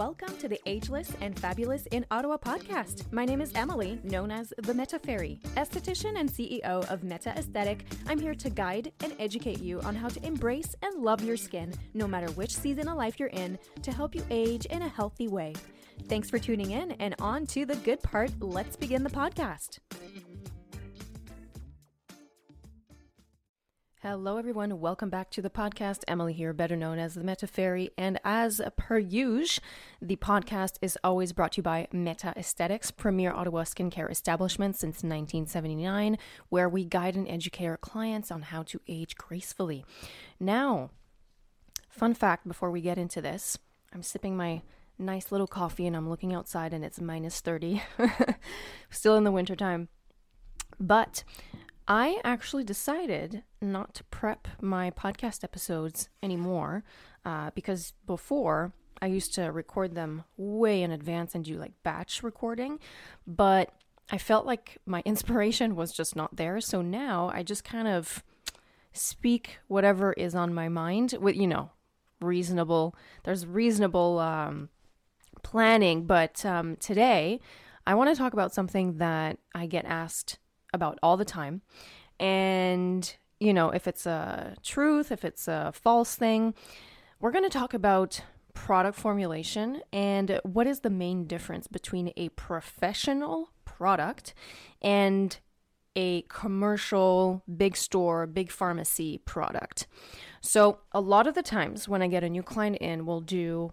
Welcome 0.00 0.34
to 0.38 0.48
the 0.48 0.58
Ageless 0.64 1.12
and 1.20 1.38
Fabulous 1.38 1.84
in 1.90 2.06
Ottawa 2.10 2.38
podcast. 2.38 3.12
My 3.12 3.26
name 3.26 3.42
is 3.42 3.52
Emily, 3.54 4.00
known 4.02 4.30
as 4.30 4.50
the 4.56 4.72
Meta 4.72 4.98
Fairy, 4.98 5.38
esthetician 5.58 6.18
and 6.18 6.26
CEO 6.26 6.90
of 6.90 7.04
Meta 7.04 7.28
Aesthetic. 7.36 7.84
I'm 8.06 8.18
here 8.18 8.34
to 8.34 8.48
guide 8.48 8.92
and 9.04 9.12
educate 9.18 9.60
you 9.60 9.78
on 9.82 9.94
how 9.94 10.08
to 10.08 10.26
embrace 10.26 10.74
and 10.80 11.02
love 11.02 11.22
your 11.22 11.36
skin, 11.36 11.74
no 11.92 12.08
matter 12.08 12.32
which 12.32 12.56
season 12.56 12.88
of 12.88 12.96
life 12.96 13.20
you're 13.20 13.28
in, 13.28 13.58
to 13.82 13.92
help 13.92 14.14
you 14.14 14.24
age 14.30 14.64
in 14.64 14.80
a 14.80 14.88
healthy 14.88 15.28
way. 15.28 15.52
Thanks 16.08 16.30
for 16.30 16.38
tuning 16.38 16.70
in, 16.70 16.92
and 16.92 17.14
on 17.20 17.44
to 17.48 17.66
the 17.66 17.76
good 17.76 18.02
part. 18.02 18.30
Let's 18.40 18.76
begin 18.76 19.02
the 19.02 19.10
podcast. 19.10 19.80
Hello, 24.02 24.38
everyone. 24.38 24.80
Welcome 24.80 25.10
back 25.10 25.28
to 25.32 25.42
the 25.42 25.50
podcast. 25.50 26.04
Emily 26.08 26.32
here, 26.32 26.54
better 26.54 26.74
known 26.74 26.98
as 26.98 27.16
the 27.16 27.22
Meta 27.22 27.46
Fairy. 27.46 27.90
And 27.98 28.18
as 28.24 28.58
per 28.74 28.96
usual, 28.96 29.62
the 30.00 30.16
podcast 30.16 30.76
is 30.80 30.96
always 31.04 31.34
brought 31.34 31.52
to 31.52 31.56
you 31.58 31.62
by 31.64 31.86
Meta 31.92 32.32
Aesthetics, 32.34 32.90
premier 32.90 33.30
Ottawa 33.30 33.64
skincare 33.64 34.10
establishment 34.10 34.76
since 34.76 35.02
1979, 35.02 36.16
where 36.48 36.66
we 36.66 36.86
guide 36.86 37.14
and 37.14 37.28
educate 37.28 37.66
our 37.66 37.76
clients 37.76 38.30
on 38.30 38.40
how 38.40 38.62
to 38.62 38.80
age 38.88 39.16
gracefully. 39.16 39.84
Now, 40.40 40.92
fun 41.90 42.14
fact 42.14 42.48
before 42.48 42.70
we 42.70 42.80
get 42.80 42.96
into 42.96 43.20
this, 43.20 43.58
I'm 43.92 44.02
sipping 44.02 44.34
my 44.34 44.62
nice 44.98 45.30
little 45.30 45.46
coffee 45.46 45.86
and 45.86 45.94
I'm 45.94 46.08
looking 46.08 46.32
outside 46.32 46.72
and 46.72 46.86
it's 46.86 47.02
minus 47.02 47.42
30. 47.42 47.82
Still 48.90 49.16
in 49.18 49.24
the 49.24 49.30
wintertime. 49.30 49.88
But 50.78 51.22
I 51.90 52.20
actually 52.22 52.62
decided 52.62 53.42
not 53.60 53.94
to 53.94 54.04
prep 54.04 54.46
my 54.60 54.92
podcast 54.92 55.42
episodes 55.42 56.08
anymore 56.22 56.84
uh, 57.24 57.50
because 57.52 57.94
before 58.06 58.72
I 59.02 59.06
used 59.06 59.34
to 59.34 59.50
record 59.50 59.96
them 59.96 60.22
way 60.36 60.84
in 60.84 60.92
advance 60.92 61.34
and 61.34 61.44
do 61.44 61.58
like 61.58 61.72
batch 61.82 62.22
recording, 62.22 62.78
but 63.26 63.72
I 64.08 64.18
felt 64.18 64.46
like 64.46 64.78
my 64.86 65.02
inspiration 65.04 65.74
was 65.74 65.90
just 65.90 66.14
not 66.14 66.36
there. 66.36 66.60
So 66.60 66.80
now 66.80 67.28
I 67.34 67.42
just 67.42 67.64
kind 67.64 67.88
of 67.88 68.22
speak 68.92 69.58
whatever 69.66 70.12
is 70.12 70.36
on 70.36 70.54
my 70.54 70.68
mind 70.68 71.16
with, 71.20 71.34
you 71.34 71.48
know, 71.48 71.72
reasonable, 72.20 72.94
there's 73.24 73.44
reasonable 73.44 74.20
um, 74.20 74.68
planning. 75.42 76.06
But 76.06 76.46
um, 76.46 76.76
today 76.76 77.40
I 77.84 77.96
want 77.96 78.10
to 78.10 78.16
talk 78.16 78.32
about 78.32 78.54
something 78.54 78.98
that 78.98 79.38
I 79.56 79.66
get 79.66 79.86
asked 79.86 80.38
about 80.72 80.98
all 81.02 81.16
the 81.16 81.24
time. 81.24 81.62
And, 82.18 83.14
you 83.38 83.52
know, 83.52 83.70
if 83.70 83.86
it's 83.86 84.06
a 84.06 84.56
truth, 84.62 85.10
if 85.10 85.24
it's 85.24 85.48
a 85.48 85.72
false 85.74 86.14
thing, 86.14 86.54
we're 87.20 87.32
going 87.32 87.44
to 87.44 87.50
talk 87.50 87.74
about 87.74 88.22
product 88.54 88.98
formulation 88.98 89.82
and 89.92 90.40
what 90.42 90.66
is 90.66 90.80
the 90.80 90.90
main 90.90 91.26
difference 91.26 91.66
between 91.66 92.12
a 92.16 92.28
professional 92.30 93.50
product 93.64 94.34
and 94.82 95.38
a 95.96 96.22
commercial 96.22 97.42
big 97.56 97.76
store, 97.76 98.26
big 98.26 98.50
pharmacy 98.50 99.18
product. 99.18 99.86
So, 100.40 100.78
a 100.92 101.00
lot 101.00 101.26
of 101.26 101.34
the 101.34 101.42
times 101.42 101.88
when 101.88 102.02
I 102.02 102.06
get 102.06 102.24
a 102.24 102.28
new 102.28 102.42
client 102.42 102.76
in, 102.76 103.06
we'll 103.06 103.20
do 103.20 103.72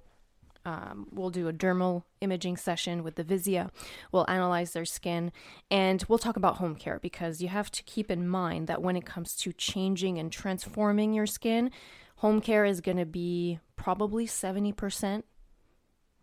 um, 0.67 1.07
we'll 1.13 1.29
do 1.29 1.47
a 1.47 1.53
dermal 1.53 2.03
imaging 2.19 2.57
session 2.57 3.01
with 3.01 3.15
the 3.15 3.23
VISIA. 3.23 3.71
We'll 4.11 4.25
analyze 4.27 4.73
their 4.73 4.83
skin 4.83 5.31
and 5.71 6.03
we'll 6.09 6.19
talk 6.19 6.35
about 6.35 6.57
home 6.57 6.75
care 6.75 6.99
because 7.01 7.41
you 7.41 7.47
have 7.47 7.71
to 7.71 7.83
keep 7.83 8.11
in 8.11 8.27
mind 8.27 8.67
that 8.67 8.81
when 8.81 8.97
it 8.97 9.05
comes 9.05 9.37
to 9.37 9.53
changing 9.53 10.19
and 10.19 10.29
transforming 10.29 11.13
your 11.13 11.25
skin, 11.25 11.71
home 12.17 12.41
care 12.41 12.65
is 12.65 12.81
going 12.81 12.97
to 12.97 13.05
be 13.05 13.59
probably 13.77 14.27
70%, 14.27 15.23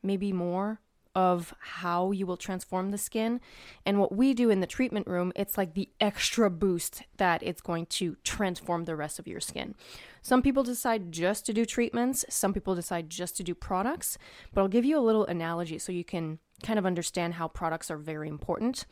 maybe 0.03 0.31
more 0.31 0.79
of 1.15 1.55
how 1.61 2.11
you 2.11 2.27
will 2.27 2.37
transform 2.37 2.91
the 2.91 2.99
skin. 2.99 3.41
And 3.87 4.01
what 4.01 4.15
we 4.15 4.35
do 4.35 4.51
in 4.51 4.61
the 4.61 4.67
treatment 4.67 5.07
room, 5.07 5.33
it's 5.37 5.57
like 5.57 5.75
the 5.75 5.89
extra 6.01 6.51
boost 6.51 7.03
that 7.17 7.43
it's 7.43 7.61
going 7.61 7.87
to 7.87 8.17
transform 8.25 8.85
the 8.85 8.97
rest 8.97 9.19
of 9.19 9.29
your 9.29 9.41
skin. 9.41 9.75
Some 10.23 10.43
people 10.43 10.63
decide 10.63 11.13
just 11.13 11.47
to 11.47 11.53
do 11.53 11.65
treatments, 11.65 12.25
some 12.29 12.53
people 12.53 12.75
decide 12.75 13.11
just 13.11 13.37
to 13.37 13.45
do 13.45 13.55
products, 13.55 14.19
but 14.53 14.61
I'll 14.61 14.69
give 14.69 14.85
you 14.85 14.99
a 14.99 15.01
little 15.01 15.27
analogy 15.27 15.79
so 15.79 15.93
you 15.93 16.05
can 16.05 16.39
kind 16.63 16.79
of 16.79 16.87
understand 16.87 17.35
how 17.35 17.47
products 17.47 17.91
are 17.91 17.99
very 17.99 18.29
important. 18.29 18.87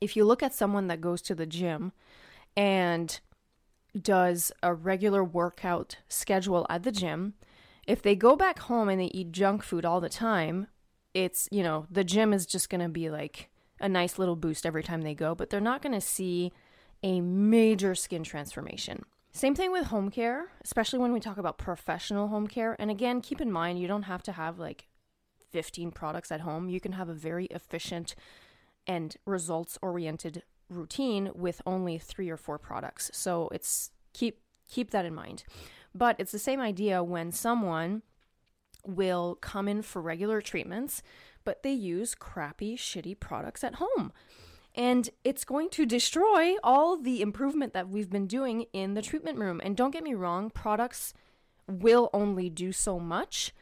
If 0.00 0.16
you 0.16 0.24
look 0.24 0.42
at 0.42 0.54
someone 0.54 0.86
that 0.86 1.00
goes 1.00 1.20
to 1.22 1.34
the 1.34 1.46
gym 1.46 1.92
and 2.56 3.18
does 4.00 4.52
a 4.62 4.72
regular 4.72 5.24
workout 5.24 5.96
schedule 6.08 6.66
at 6.70 6.84
the 6.84 6.92
gym, 6.92 7.34
if 7.86 8.02
they 8.02 8.14
go 8.14 8.36
back 8.36 8.60
home 8.60 8.88
and 8.88 9.00
they 9.00 9.06
eat 9.06 9.32
junk 9.32 9.62
food 9.62 9.84
all 9.84 10.00
the 10.00 10.08
time, 10.08 10.68
it's, 11.24 11.48
you 11.50 11.64
know, 11.64 11.86
the 11.90 12.04
gym 12.04 12.32
is 12.32 12.46
just 12.46 12.70
going 12.70 12.80
to 12.80 12.88
be 12.88 13.10
like 13.10 13.50
a 13.80 13.88
nice 13.88 14.18
little 14.18 14.36
boost 14.36 14.64
every 14.64 14.84
time 14.84 15.02
they 15.02 15.14
go, 15.14 15.34
but 15.34 15.50
they're 15.50 15.60
not 15.60 15.82
going 15.82 15.92
to 15.92 16.00
see 16.00 16.52
a 17.02 17.20
major 17.20 17.94
skin 17.96 18.22
transformation. 18.22 19.04
Same 19.32 19.54
thing 19.54 19.72
with 19.72 19.86
home 19.86 20.10
care, 20.10 20.52
especially 20.62 21.00
when 21.00 21.12
we 21.12 21.18
talk 21.18 21.36
about 21.36 21.58
professional 21.58 22.28
home 22.28 22.46
care. 22.46 22.76
And 22.78 22.88
again, 22.90 23.20
keep 23.20 23.40
in 23.40 23.50
mind, 23.50 23.80
you 23.80 23.88
don't 23.88 24.04
have 24.04 24.22
to 24.24 24.32
have 24.32 24.60
like 24.60 24.86
15 25.50 25.90
products 25.90 26.30
at 26.30 26.42
home. 26.42 26.68
You 26.68 26.80
can 26.80 26.92
have 26.92 27.08
a 27.08 27.14
very 27.14 27.46
efficient 27.46 28.14
and 28.86 29.16
results 29.26 29.76
oriented 29.82 30.44
routine 30.70 31.30
with 31.34 31.60
only 31.66 31.98
3 31.98 32.30
or 32.30 32.36
4 32.36 32.58
products. 32.58 33.10
So 33.12 33.48
it's 33.52 33.90
keep 34.12 34.40
keep 34.70 34.90
that 34.92 35.04
in 35.04 35.14
mind. 35.14 35.44
But 35.94 36.16
it's 36.18 36.32
the 36.32 36.38
same 36.38 36.60
idea 36.60 37.02
when 37.02 37.32
someone 37.32 38.02
will 38.86 39.36
come 39.40 39.68
in 39.68 39.82
for 39.82 40.00
regular 40.00 40.40
treatments, 40.40 41.02
but 41.44 41.62
they 41.62 41.72
use 41.72 42.14
crappy, 42.14 42.76
shitty 42.76 43.18
products 43.18 43.64
at 43.64 43.76
home. 43.76 44.12
And 44.74 45.10
it's 45.24 45.44
going 45.44 45.70
to 45.70 45.86
destroy 45.86 46.54
all 46.62 46.96
the 46.96 47.20
improvement 47.20 47.72
that 47.72 47.88
we've 47.88 48.10
been 48.10 48.26
doing 48.26 48.66
in 48.72 48.94
the 48.94 49.02
treatment 49.02 49.38
room. 49.38 49.60
And 49.64 49.76
don't 49.76 49.90
get 49.90 50.04
me 50.04 50.14
wrong, 50.14 50.50
products 50.50 51.14
will 51.66 52.10
only 52.12 52.48
do 52.48 52.72
so 52.72 53.00
much. 53.00 53.52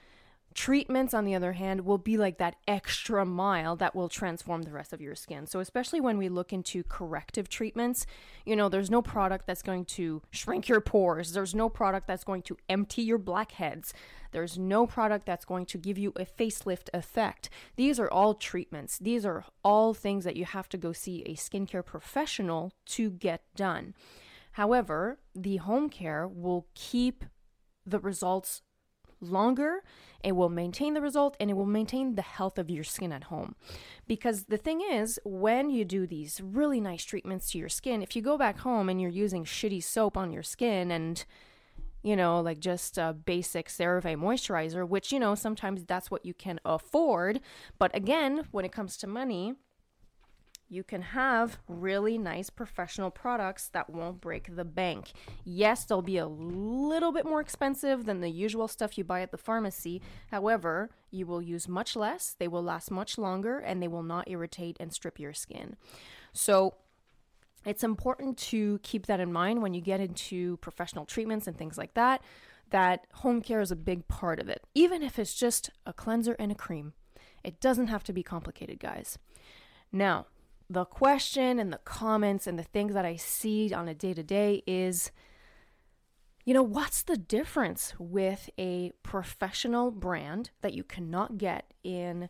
Treatments, 0.56 1.12
on 1.12 1.27
the 1.27 1.34
other 1.34 1.53
hand, 1.53 1.83
will 1.83 1.99
be 1.99 2.17
like 2.17 2.39
that 2.39 2.56
extra 2.67 3.27
mile 3.27 3.77
that 3.77 3.94
will 3.94 4.09
transform 4.09 4.62
the 4.62 4.72
rest 4.72 4.94
of 4.94 5.03
your 5.03 5.15
skin. 5.15 5.47
So, 5.47 5.61
especially 5.61 6.00
when 6.00 6.17
we 6.17 6.31
look 6.31 6.50
into 6.50 6.83
corrective 6.83 7.50
treatments, 7.50 8.06
you 8.47 8.56
know, 8.56 8.71
there's 8.71 8.91
no 8.91 9.03
product 9.03 9.47
that's 9.47 9.61
going 9.61 9.84
to 9.84 10.22
shrink 10.31 10.67
your 10.67 10.81
pores. 10.81 11.34
There's 11.34 11.55
no 11.55 11.69
product 11.69 12.06
that's 12.06 12.25
going 12.25 12.41
to 12.44 12.56
empty 12.71 13.03
your 13.03 13.19
blackheads. 13.19 13.93
There's 14.33 14.56
no 14.56 14.87
product 14.87 15.27
that's 15.27 15.44
going 15.44 15.67
to 15.67 15.77
give 15.77 15.99
you 15.99 16.15
a 16.17 16.25
facelift 16.25 16.88
effect. 16.94 17.50
These 17.77 18.00
are 18.00 18.11
all 18.11 18.33
treatments. 18.33 18.99
These 18.99 19.27
are 19.27 19.44
all 19.62 19.93
things 19.93 20.25
that 20.25 20.37
you 20.37 20.47
have 20.47 20.71
to 20.71 20.78
go 20.78 20.94
see 20.94 21.23
a 21.25 21.34
skincare 21.34 21.84
professional 21.84 22.73
to 22.87 23.11
get 23.11 23.43
done. 23.56 23.93
However, 24.53 25.19
the 25.34 25.59
home 25.59 25.91
care 25.91 26.27
will 26.27 26.67
keep 26.75 27.27
the 27.84 28.00
results 28.00 28.62
longer, 29.21 29.82
it 30.22 30.32
will 30.32 30.49
maintain 30.49 30.94
the 30.94 31.00
result, 31.00 31.37
and 31.38 31.50
it 31.50 31.54
will 31.54 31.66
maintain 31.66 32.15
the 32.15 32.22
health 32.22 32.59
of 32.59 32.71
your 32.71 32.84
skin 32.84 33.12
at 33.12 33.25
home. 33.25 33.54
Because 34.06 34.44
the 34.44 34.56
thing 34.56 34.81
is, 34.81 35.19
when 35.25 35.71
you 35.71 35.84
do 35.84 36.06
these 36.06 36.41
really 36.41 36.81
nice 36.81 37.04
treatments 37.04 37.50
to 37.50 37.59
your 37.59 37.69
skin, 37.69 38.03
if 38.03 38.16
you 38.16 38.22
go 38.22 38.37
back 38.37 38.59
home 38.60 38.88
and 38.88 39.00
you're 39.00 39.10
using 39.10 39.44
shitty 39.44 39.82
soap 39.82 40.16
on 40.16 40.32
your 40.32 40.43
skin 40.43 40.91
and 40.91 41.25
you 42.06 42.15
know, 42.15 42.41
like 42.41 42.60
just 42.60 42.99
a 42.99 43.12
basic 43.12 43.66
CeraVe 43.66 44.16
moisturizer, 44.16 44.88
which, 44.88 45.10
you 45.10 45.19
know, 45.19 45.34
sometimes 45.34 45.84
that's 45.84 46.09
what 46.09 46.25
you 46.25 46.32
can 46.32 46.60
afford. 46.65 47.41
But 47.81 47.93
again, 47.97 48.47
when 48.53 48.65
it 48.65 48.71
comes 48.71 48.97
to 48.99 49.09
money, 49.09 49.55
you 50.69 50.82
can 50.82 51.03
have 51.03 51.59
really 51.69 52.19
nice 52.19 52.50
professional 52.50 53.10
products 53.10 53.69
that 53.69 53.88
won't 53.88 54.21
break 54.21 54.56
the 54.56 54.65
bank. 54.65 55.12
Yes, 55.44 55.84
they'll 55.84 56.03
be 56.03 56.19
a 56.19 56.27
little 56.27 57.12
bit 57.12 57.25
more 57.25 57.41
expensive 57.41 58.04
than 58.04 58.21
the 58.21 58.31
usual 58.31 58.66
stuff 58.66 58.99
you 58.99 59.05
buy 59.05 59.21
at 59.21 59.31
the 59.31 59.38
pharmacy. 59.38 60.03
However, 60.31 60.91
you 61.10 61.26
will 61.26 61.43
use 61.43 61.69
much 61.69 61.94
less, 61.94 62.35
they 62.38 62.49
will 62.49 62.62
last 62.62 62.91
much 62.91 63.17
longer, 63.17 63.58
and 63.58 63.82
they 63.82 63.88
will 63.88 64.02
not 64.02 64.29
irritate 64.29 64.76
and 64.81 64.93
strip 64.93 65.20
your 65.20 65.32
skin. 65.32 65.76
So, 66.32 66.75
it's 67.64 67.82
important 67.82 68.38
to 68.38 68.79
keep 68.85 69.06
that 69.06 69.19
in 69.19 69.32
mind 69.32 69.61
when 69.61 69.75
you 69.75 69.81
get 69.81 70.00
into 70.00 70.56
professional 70.58 71.05
treatments 71.05 71.49
and 71.49 71.58
things 71.58 71.76
like 71.76 71.94
that, 71.94 72.23
that 72.70 73.06
home 73.14 73.43
care 73.43 73.61
is 73.61 73.73
a 73.73 73.76
big 73.76 74.06
part 74.06 74.38
of 74.38 74.49
it, 74.49 74.62
even 74.75 75.02
if 75.02 75.19
it's 75.19 75.35
just 75.35 75.70
a 75.85 75.93
cleanser 75.93 76.37
and 76.38 76.52
a 76.52 76.55
cream. 76.55 76.93
It 77.43 77.61
doesn't 77.61 77.88
have 77.88 78.05
to 78.05 78.12
be 78.12 78.23
complicated, 78.23 78.79
guys. 78.79 79.19
Now, 79.93 80.26
the 80.69 80.85
question 80.85 81.59
and 81.59 81.73
the 81.73 81.79
comments 81.79 82.47
and 82.47 82.59
the 82.59 82.65
things 82.65 82.95
that 82.95 83.05
I 83.05 83.17
see 83.17 83.73
on 83.73 83.89
a 83.89 83.95
day 83.95 84.15
to 84.15 84.23
day 84.23 84.63
is 84.67 85.11
you 86.47 86.55
know, 86.55 86.63
what's 86.63 87.03
the 87.03 87.17
difference 87.17 87.93
with 87.99 88.49
a 88.57 88.93
professional 89.03 89.91
brand 89.91 90.51
that 90.61 90.75
you 90.75 90.85
cannot 90.85 91.39
get 91.39 91.75
in 91.83 92.29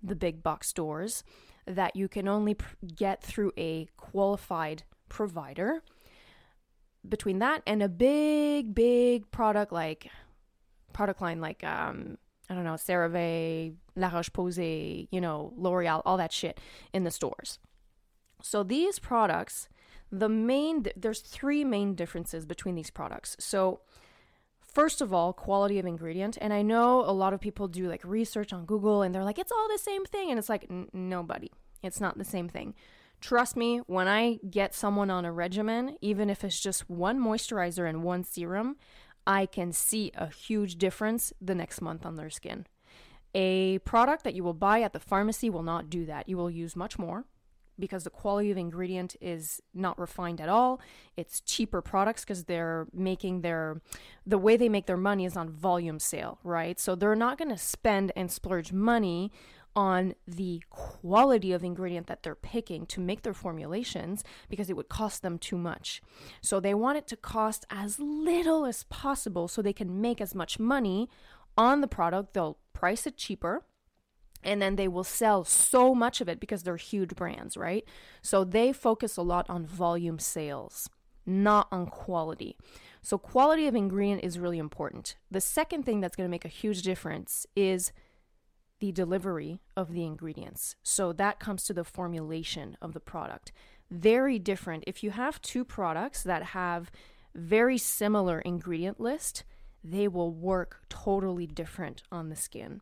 the 0.00 0.14
big 0.14 0.40
box 0.40 0.68
stores, 0.68 1.24
that 1.66 1.96
you 1.96 2.06
can 2.06 2.28
only 2.28 2.54
pr- 2.54 2.76
get 2.94 3.24
through 3.24 3.50
a 3.58 3.88
qualified 3.96 4.84
provider? 5.08 5.82
Between 7.08 7.40
that 7.40 7.62
and 7.66 7.82
a 7.82 7.88
big, 7.88 8.72
big 8.72 9.28
product 9.32 9.72
like 9.72 10.10
product 10.92 11.20
line 11.20 11.40
like 11.40 11.64
um, 11.64 12.18
I 12.48 12.54
don't 12.54 12.64
know, 12.64 12.74
CeraVe, 12.74 13.74
La 13.96 14.08
Roche 14.08 14.30
Posay, 14.30 15.08
you 15.10 15.20
know, 15.20 15.52
L'Oreal, 15.56 16.02
all 16.04 16.16
that 16.18 16.32
shit 16.32 16.60
in 16.92 17.02
the 17.02 17.10
stores. 17.10 17.58
So 18.46 18.62
these 18.62 19.00
products, 19.00 19.68
the 20.12 20.28
main, 20.28 20.86
there's 20.96 21.20
three 21.20 21.64
main 21.64 21.94
differences 21.94 22.46
between 22.46 22.76
these 22.76 22.90
products. 22.90 23.36
So, 23.40 23.80
first 24.60 25.00
of 25.00 25.12
all, 25.12 25.32
quality 25.32 25.80
of 25.80 25.86
ingredient. 25.86 26.38
And 26.40 26.52
I 26.52 26.62
know 26.62 27.00
a 27.00 27.10
lot 27.10 27.32
of 27.34 27.40
people 27.40 27.66
do 27.66 27.88
like 27.88 28.04
research 28.04 28.52
on 28.52 28.64
Google 28.64 29.02
and 29.02 29.12
they're 29.12 29.24
like, 29.24 29.40
it's 29.40 29.50
all 29.50 29.68
the 29.68 29.78
same 29.78 30.04
thing. 30.04 30.30
And 30.30 30.38
it's 30.38 30.48
like, 30.48 30.70
nobody, 30.92 31.50
it's 31.82 32.00
not 32.00 32.18
the 32.18 32.24
same 32.24 32.48
thing. 32.48 32.74
Trust 33.20 33.56
me, 33.56 33.78
when 33.86 34.06
I 34.06 34.38
get 34.48 34.74
someone 34.74 35.10
on 35.10 35.24
a 35.24 35.32
regimen, 35.32 35.96
even 36.00 36.30
if 36.30 36.44
it's 36.44 36.60
just 36.60 36.88
one 36.88 37.18
moisturizer 37.18 37.88
and 37.88 38.04
one 38.04 38.22
serum, 38.22 38.76
I 39.26 39.46
can 39.46 39.72
see 39.72 40.12
a 40.14 40.28
huge 40.28 40.76
difference 40.76 41.32
the 41.40 41.54
next 41.54 41.80
month 41.80 42.06
on 42.06 42.14
their 42.14 42.30
skin. 42.30 42.66
A 43.34 43.78
product 43.80 44.22
that 44.22 44.34
you 44.34 44.44
will 44.44 44.54
buy 44.54 44.82
at 44.82 44.92
the 44.92 45.00
pharmacy 45.00 45.50
will 45.50 45.64
not 45.64 45.90
do 45.90 46.06
that. 46.06 46.28
You 46.28 46.36
will 46.36 46.50
use 46.50 46.76
much 46.76 46.96
more 46.96 47.24
because 47.78 48.04
the 48.04 48.10
quality 48.10 48.50
of 48.50 48.56
ingredient 48.56 49.16
is 49.20 49.60
not 49.74 49.98
refined 49.98 50.40
at 50.40 50.48
all. 50.48 50.80
It's 51.16 51.40
cheaper 51.40 51.82
products 51.82 52.24
because 52.24 52.44
they're 52.44 52.86
making 52.92 53.42
their 53.42 53.80
the 54.26 54.38
way 54.38 54.56
they 54.56 54.68
make 54.68 54.86
their 54.86 54.96
money 54.96 55.24
is 55.24 55.36
on 55.36 55.50
volume 55.50 55.98
sale, 55.98 56.38
right? 56.42 56.78
So 56.78 56.94
they're 56.94 57.14
not 57.14 57.38
going 57.38 57.50
to 57.50 57.58
spend 57.58 58.12
and 58.16 58.30
splurge 58.30 58.72
money 58.72 59.30
on 59.76 60.14
the 60.26 60.62
quality 60.70 61.52
of 61.52 61.62
ingredient 61.62 62.06
that 62.06 62.22
they're 62.22 62.34
picking 62.34 62.86
to 62.86 62.98
make 62.98 63.22
their 63.22 63.34
formulations 63.34 64.24
because 64.48 64.70
it 64.70 64.76
would 64.76 64.88
cost 64.88 65.20
them 65.20 65.38
too 65.38 65.58
much. 65.58 66.00
So 66.40 66.58
they 66.58 66.72
want 66.72 66.96
it 66.96 67.06
to 67.08 67.16
cost 67.16 67.66
as 67.68 68.00
little 68.00 68.64
as 68.64 68.84
possible 68.84 69.48
so 69.48 69.60
they 69.60 69.74
can 69.74 70.00
make 70.00 70.20
as 70.20 70.34
much 70.34 70.58
money 70.58 71.10
on 71.58 71.82
the 71.82 71.88
product. 71.88 72.32
They'll 72.32 72.56
price 72.72 73.06
it 73.06 73.18
cheaper 73.18 73.64
and 74.46 74.62
then 74.62 74.76
they 74.76 74.88
will 74.88 75.04
sell 75.04 75.44
so 75.44 75.94
much 75.94 76.20
of 76.20 76.28
it 76.28 76.40
because 76.40 76.62
they're 76.62 76.76
huge 76.76 77.14
brands, 77.16 77.56
right? 77.56 77.84
So 78.22 78.44
they 78.44 78.72
focus 78.72 79.16
a 79.16 79.22
lot 79.22 79.44
on 79.50 79.66
volume 79.66 80.18
sales, 80.18 80.88
not 81.26 81.66
on 81.72 81.86
quality. 81.86 82.56
So 83.02 83.18
quality 83.18 83.66
of 83.66 83.74
ingredient 83.74 84.24
is 84.24 84.38
really 84.38 84.58
important. 84.58 85.16
The 85.30 85.40
second 85.40 85.84
thing 85.84 86.00
that's 86.00 86.16
going 86.16 86.28
to 86.28 86.30
make 86.30 86.44
a 86.44 86.48
huge 86.48 86.82
difference 86.82 87.46
is 87.56 87.92
the 88.78 88.92
delivery 88.92 89.60
of 89.76 89.92
the 89.92 90.04
ingredients. 90.04 90.76
So 90.82 91.12
that 91.14 91.40
comes 91.40 91.64
to 91.64 91.74
the 91.74 91.84
formulation 91.84 92.76
of 92.80 92.92
the 92.92 93.00
product. 93.00 93.50
Very 93.90 94.38
different. 94.38 94.84
If 94.86 95.02
you 95.02 95.10
have 95.10 95.42
two 95.42 95.64
products 95.64 96.22
that 96.22 96.42
have 96.42 96.90
very 97.34 97.78
similar 97.78 98.40
ingredient 98.40 99.00
list, 99.00 99.44
they 99.82 100.08
will 100.08 100.32
work 100.32 100.82
totally 100.88 101.46
different 101.46 102.02
on 102.12 102.28
the 102.28 102.36
skin. 102.36 102.80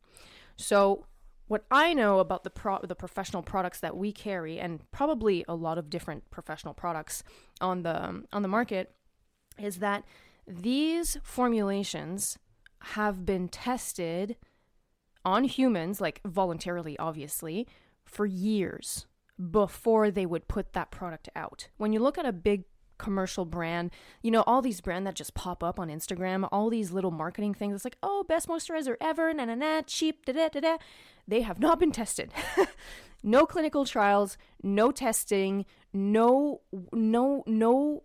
So 0.57 1.07
what 1.47 1.65
I 1.71 1.93
know 1.95 2.21
about 2.21 2.45
the 2.45 2.51
pro- 2.51 2.81
the 2.81 2.95
professional 2.95 3.43
products 3.43 3.81
that 3.81 3.97
we 3.97 4.13
carry 4.13 4.59
and 4.59 4.81
probably 4.91 5.45
a 5.47 5.55
lot 5.55 5.79
of 5.79 5.91
different 5.91 6.31
professional 6.31 6.75
products 6.75 7.23
on 7.61 7.83
the 7.83 8.05
um, 8.05 8.27
on 8.33 8.43
the 8.43 8.49
market 8.49 8.95
is 9.59 9.79
that 9.79 10.05
these 10.47 11.17
formulations 11.23 12.39
have 12.81 13.25
been 13.25 13.49
tested 13.49 14.37
on 15.25 15.45
humans, 15.45 16.01
like 16.01 16.21
voluntarily, 16.25 16.99
obviously, 16.99 17.67
for 18.05 18.27
years 18.27 19.07
before 19.51 20.11
they 20.11 20.27
would 20.27 20.47
put 20.49 20.75
that 20.75 20.91
product 20.91 21.29
out. 21.35 21.69
When 21.77 21.93
you 21.93 22.01
look 22.01 22.19
at 22.19 22.27
a 22.27 22.33
big 22.33 22.65
commercial 22.99 23.45
brand, 23.45 23.91
you 24.23 24.31
know, 24.31 24.43
all 24.47 24.63
these 24.63 24.81
brands 24.81 25.07
that 25.07 25.15
just 25.15 25.35
pop 25.35 25.63
up 25.63 25.79
on 25.79 25.89
Instagram, 25.89 26.49
all 26.53 26.71
these 26.71 26.93
little 26.93 27.11
marketing 27.11 27.55
things, 27.55 27.75
it's 27.75 27.85
like, 27.85 27.99
oh, 28.03 28.25
best 28.29 28.49
moisturizer 28.49 28.97
ever, 29.01 29.33
na 29.33 29.45
na 29.45 29.55
na, 29.55 29.83
cheap, 29.83 30.25
da 30.25 30.33
da 30.33 30.49
da 30.49 30.61
da. 30.61 30.77
They 31.27 31.43
have 31.43 31.59
not 31.59 31.81
been 31.81 31.93
tested. 31.93 32.33
no 33.23 33.47
clinical 33.47 33.85
trials, 33.85 34.37
no 34.63 34.91
testing, 34.91 35.65
no, 35.93 36.61
no, 36.93 37.43
no, 37.47 38.03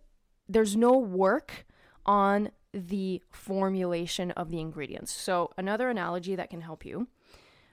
there's 0.48 0.76
no 0.76 0.98
work 0.98 1.66
on 2.06 2.50
the 2.72 3.22
formulation 3.30 4.30
of 4.32 4.50
the 4.50 4.60
ingredients. 4.60 5.12
So, 5.12 5.50
another 5.56 5.88
analogy 5.88 6.36
that 6.36 6.50
can 6.50 6.60
help 6.60 6.84
you 6.84 7.08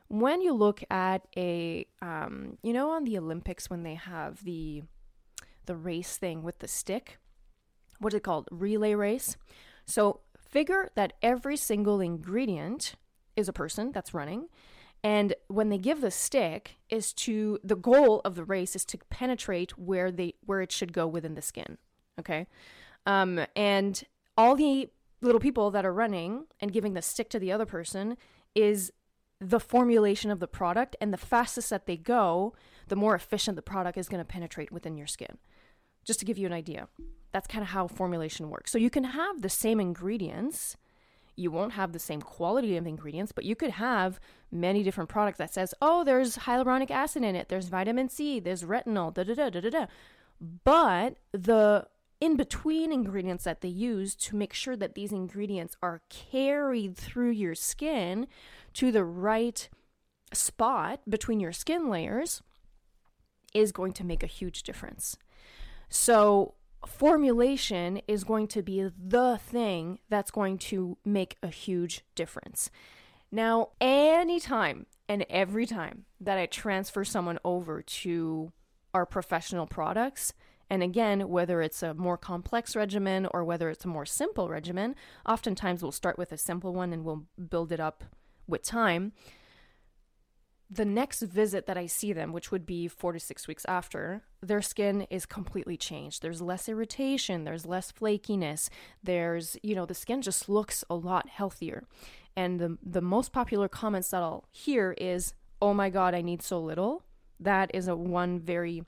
when 0.09 0.41
you 0.41 0.53
look 0.53 0.83
at 0.89 1.27
a, 1.35 1.85
um, 2.01 2.57
you 2.63 2.73
know, 2.73 2.91
on 2.91 3.03
the 3.03 3.17
Olympics 3.17 3.69
when 3.69 3.83
they 3.83 3.95
have 3.95 4.43
the 4.43 4.83
the 5.67 5.75
race 5.75 6.17
thing 6.17 6.43
with 6.43 6.59
the 6.59 6.67
stick, 6.67 7.19
what's 7.99 8.15
it 8.15 8.23
called? 8.23 8.47
Relay 8.51 8.93
race. 8.93 9.37
So, 9.85 10.21
figure 10.37 10.89
that 10.95 11.13
every 11.21 11.57
single 11.57 11.99
ingredient 12.01 12.95
is 13.35 13.47
a 13.47 13.53
person 13.53 13.91
that's 13.91 14.13
running. 14.13 14.47
And 15.03 15.35
when 15.47 15.69
they 15.69 15.77
give 15.77 16.01
the 16.01 16.11
stick 16.11 16.77
is 16.89 17.13
to 17.13 17.59
the 17.63 17.75
goal 17.75 18.21
of 18.25 18.35
the 18.35 18.43
race 18.43 18.75
is 18.75 18.83
to 18.85 18.97
penetrate 19.09 19.77
where 19.77 20.11
they 20.11 20.33
where 20.45 20.61
it 20.61 20.71
should 20.71 20.91
go 20.91 21.05
within 21.07 21.35
the 21.35 21.41
skin. 21.41 21.77
Okay. 22.19 22.47
Um, 23.05 23.45
and 23.55 24.03
all 24.35 24.55
the 24.55 24.89
little 25.21 25.39
people 25.39 25.71
that 25.71 25.85
are 25.85 25.93
running 25.93 26.45
and 26.59 26.73
giving 26.73 26.93
the 26.93 27.01
stick 27.01 27.29
to 27.29 27.39
the 27.39 27.51
other 27.51 27.65
person 27.65 28.17
is 28.55 28.91
the 29.39 29.59
formulation 29.59 30.31
of 30.31 30.39
the 30.39 30.47
product 30.47 30.95
and 30.99 31.13
the 31.13 31.17
fastest 31.17 31.69
that 31.69 31.85
they 31.85 31.97
go 31.97 32.53
the 32.87 32.95
more 32.95 33.15
efficient 33.15 33.55
the 33.55 33.61
product 33.61 33.97
is 33.97 34.09
going 34.09 34.19
to 34.19 34.25
penetrate 34.25 34.71
within 34.71 34.97
your 34.97 35.07
skin 35.07 35.37
just 36.07 36.19
to 36.19 36.25
give 36.25 36.37
you 36.37 36.47
an 36.47 36.53
idea 36.53 36.87
that's 37.31 37.47
kind 37.47 37.61
of 37.61 37.69
how 37.69 37.87
formulation 37.87 38.49
works 38.49 38.71
so 38.71 38.77
you 38.77 38.89
can 38.89 39.03
have 39.03 39.41
the 39.41 39.49
same 39.49 39.79
ingredients 39.79 40.77
you 41.35 41.51
won't 41.51 41.73
have 41.73 41.91
the 41.93 41.99
same 41.99 42.21
quality 42.21 42.75
of 42.77 42.87
ingredients 42.87 43.31
but 43.31 43.43
you 43.43 43.55
could 43.55 43.71
have 43.71 44.19
many 44.51 44.81
different 44.81 45.09
products 45.09 45.37
that 45.37 45.53
says 45.53 45.73
oh 45.81 46.03
there's 46.03 46.37
hyaluronic 46.37 46.89
acid 46.89 47.23
in 47.23 47.35
it 47.35 47.49
there's 47.49 47.67
vitamin 47.67 48.09
c 48.09 48.39
there's 48.39 48.63
retinol 48.63 49.13
da 49.13 49.23
da 49.23 49.35
da 49.35 49.49
da 49.49 49.69
da 49.69 49.85
but 50.63 51.17
the 51.31 51.85
in 52.19 52.35
between 52.35 52.91
ingredients 52.91 53.43
that 53.43 53.61
they 53.61 53.67
use 53.67 54.15
to 54.15 54.35
make 54.35 54.53
sure 54.53 54.75
that 54.75 54.95
these 54.95 55.11
ingredients 55.11 55.75
are 55.83 56.01
carried 56.09 56.95
through 56.95 57.29
your 57.29 57.53
skin 57.53 58.27
to 58.73 58.91
the 58.91 59.03
right 59.03 59.69
spot 60.33 60.99
between 61.07 61.39
your 61.39 61.51
skin 61.51 61.89
layers 61.89 62.41
is 63.53 63.71
going 63.71 63.93
to 63.93 64.03
make 64.03 64.23
a 64.23 64.27
huge 64.27 64.63
difference. 64.63 65.17
So, 65.89 66.55
formulation 66.85 68.01
is 68.07 68.23
going 68.23 68.47
to 68.47 68.61
be 68.61 68.89
the 68.97 69.37
thing 69.37 69.99
that's 70.09 70.31
going 70.31 70.57
to 70.57 70.97
make 71.03 71.37
a 71.43 71.47
huge 71.47 72.05
difference. 72.15 72.69
Now, 73.31 73.69
anytime 73.81 74.85
and 75.09 75.25
every 75.29 75.65
time 75.65 76.05
that 76.19 76.37
I 76.37 76.45
transfer 76.45 77.03
someone 77.03 77.39
over 77.43 77.81
to 77.81 78.51
our 78.93 79.05
professional 79.05 79.67
products, 79.67 80.33
and 80.69 80.83
again, 80.83 81.29
whether 81.29 81.61
it's 81.61 81.81
a 81.83 81.93
more 81.93 82.17
complex 82.17 82.75
regimen 82.75 83.27
or 83.31 83.43
whether 83.43 83.69
it's 83.69 83.85
a 83.85 83.89
more 83.89 84.05
simple 84.05 84.49
regimen, 84.49 84.95
oftentimes 85.25 85.81
we'll 85.81 85.91
start 85.91 86.17
with 86.17 86.31
a 86.31 86.37
simple 86.37 86.73
one 86.73 86.93
and 86.93 87.05
we'll 87.05 87.25
build 87.49 87.71
it 87.71 87.79
up 87.79 88.03
with 88.47 88.63
time. 88.63 89.13
The 90.69 90.85
next 90.85 91.21
visit 91.21 91.65
that 91.67 91.77
I 91.77 91.85
see 91.85 92.11
them, 92.11 92.33
which 92.33 92.51
would 92.51 92.65
be 92.65 92.89
four 92.89 93.13
to 93.13 93.19
six 93.19 93.47
weeks 93.47 93.65
after, 93.69 94.23
their 94.41 94.61
skin 94.61 95.07
is 95.09 95.25
completely 95.25 95.77
changed. 95.77 96.21
There's 96.21 96.41
less 96.41 96.67
irritation, 96.67 97.45
there's 97.45 97.65
less 97.65 97.91
flakiness, 97.91 98.69
there's, 99.01 99.55
you 99.63 99.75
know, 99.75 99.85
the 99.85 99.93
skin 99.93 100.21
just 100.21 100.49
looks 100.49 100.83
a 100.89 100.95
lot 100.95 101.29
healthier. 101.29 101.85
And 102.35 102.59
the, 102.59 102.77
the 102.83 103.01
most 103.01 103.31
popular 103.31 103.69
comments 103.69 104.09
that 104.09 104.21
I'll 104.21 104.45
hear 104.51 104.93
is, 104.97 105.33
oh 105.61 105.73
my 105.73 105.89
God, 105.89 106.13
I 106.13 106.21
need 106.21 106.41
so 106.41 106.59
little. 106.59 107.03
That 107.39 107.71
is 107.73 107.87
a 107.87 107.95
one 107.95 108.39
very 108.39 108.83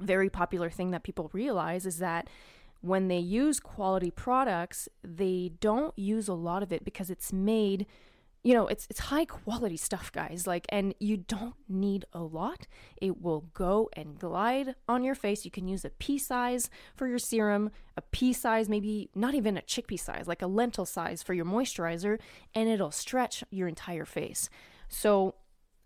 very 0.00 0.28
popular 0.28 0.70
thing 0.70 0.90
that 0.90 1.02
people 1.02 1.30
realize 1.32 1.86
is 1.86 1.98
that 1.98 2.28
when 2.80 3.08
they 3.08 3.18
use 3.18 3.60
quality 3.60 4.10
products, 4.10 4.88
they 5.02 5.52
don't 5.60 5.98
use 5.98 6.28
a 6.28 6.34
lot 6.34 6.62
of 6.62 6.72
it 6.72 6.84
because 6.84 7.10
it's 7.10 7.32
made 7.32 7.86
you 8.44 8.54
know, 8.54 8.66
it's 8.68 8.86
it's 8.90 9.00
high 9.00 9.24
quality 9.24 9.76
stuff, 9.76 10.12
guys. 10.12 10.46
Like 10.46 10.66
and 10.68 10.94
you 11.00 11.16
don't 11.16 11.54
need 11.68 12.04
a 12.12 12.22
lot. 12.22 12.66
It 13.00 13.20
will 13.20 13.46
go 13.54 13.88
and 13.94 14.18
glide 14.18 14.76
on 14.86 15.02
your 15.02 15.14
face. 15.14 15.44
You 15.44 15.50
can 15.50 15.66
use 15.66 15.84
a 15.84 15.90
pea 15.90 16.18
size 16.18 16.70
for 16.94 17.08
your 17.08 17.18
serum, 17.18 17.70
a 17.96 18.02
pea 18.02 18.32
size, 18.34 18.68
maybe 18.68 19.10
not 19.14 19.34
even 19.34 19.56
a 19.56 19.62
chickpea 19.62 19.98
size, 19.98 20.28
like 20.28 20.42
a 20.42 20.46
lentil 20.46 20.84
size 20.84 21.22
for 21.22 21.34
your 21.34 21.46
moisturizer, 21.46 22.20
and 22.54 22.68
it'll 22.68 22.90
stretch 22.92 23.42
your 23.50 23.66
entire 23.66 24.04
face. 24.04 24.48
So 24.88 25.34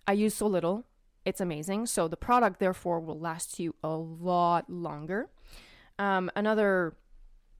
I 0.06 0.12
use 0.12 0.34
so 0.34 0.46
little 0.46 0.84
it's 1.28 1.42
amazing. 1.42 1.84
So 1.86 2.08
the 2.08 2.16
product, 2.16 2.58
therefore, 2.58 3.00
will 3.00 3.20
last 3.20 3.58
you 3.60 3.74
a 3.84 3.94
lot 3.94 4.70
longer. 4.70 5.28
Um, 5.98 6.30
another 6.34 6.96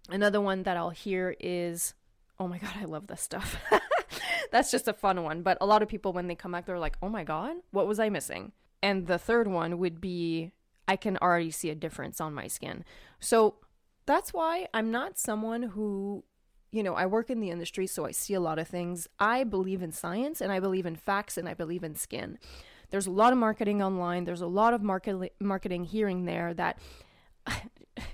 another 0.09 0.41
one 0.41 0.63
that 0.63 0.77
I'll 0.79 0.91
hear 0.91 1.37
is, 1.39 1.93
"Oh 2.41 2.49
my 2.49 2.59
god, 2.59 2.73
I 2.81 2.87
love 2.87 3.09
this 3.09 3.21
stuff." 3.21 3.57
That's 4.51 4.71
just 4.71 4.89
a 4.89 4.93
fun 4.93 5.23
one. 5.23 5.43
But 5.43 5.59
a 5.61 5.67
lot 5.67 5.83
of 5.83 5.89
people, 5.89 6.13
when 6.13 6.27
they 6.27 6.35
come 6.35 6.53
back, 6.53 6.67
they're 6.67 6.79
like, 6.79 6.97
"Oh 7.03 7.09
my 7.09 7.25
god, 7.25 7.57
what 7.71 7.87
was 7.87 7.99
I 7.99 8.09
missing?" 8.09 8.53
And 8.83 9.07
the 9.07 9.19
third 9.19 9.49
one 9.49 9.79
would 9.79 10.01
be, 10.01 10.53
"I 10.87 10.97
can 10.97 11.17
already 11.19 11.51
see 11.51 11.71
a 11.71 11.75
difference 11.75 12.21
on 12.21 12.35
my 12.35 12.47
skin." 12.47 12.85
So 13.21 13.57
that's 14.07 14.33
why 14.33 14.69
I'm 14.73 14.91
not 14.91 15.19
someone 15.19 15.63
who 15.63 16.25
you 16.71 16.83
know, 16.83 16.95
I 16.95 17.07
work 17.07 17.31
in 17.31 17.41
the 17.41 17.51
industry, 17.51 17.87
so 17.87 18.05
I 18.05 18.11
see 18.11 18.35
a 18.35 18.41
lot 18.41 18.59
of 18.59 18.69
things. 18.69 19.09
I 19.19 19.45
believe 19.45 19.83
in 19.83 19.93
science 19.93 20.41
and 20.41 20.53
I 20.53 20.61
believe 20.61 20.85
in 20.87 20.97
facts 20.97 21.39
and 21.39 21.49
I 21.49 21.55
believe 21.55 21.83
in 21.83 21.95
skin. 21.95 22.39
There's 22.91 23.07
a 23.07 23.11
lot 23.11 23.33
of 23.33 23.39
marketing 23.39 23.83
online, 23.83 24.25
there's 24.25 24.41
a 24.41 24.47
lot 24.47 24.75
of 24.75 24.83
market, 24.83 25.33
marketing 25.41 25.85
here 25.85 26.09
and 26.09 26.27
there 26.27 26.55
that 26.55 26.79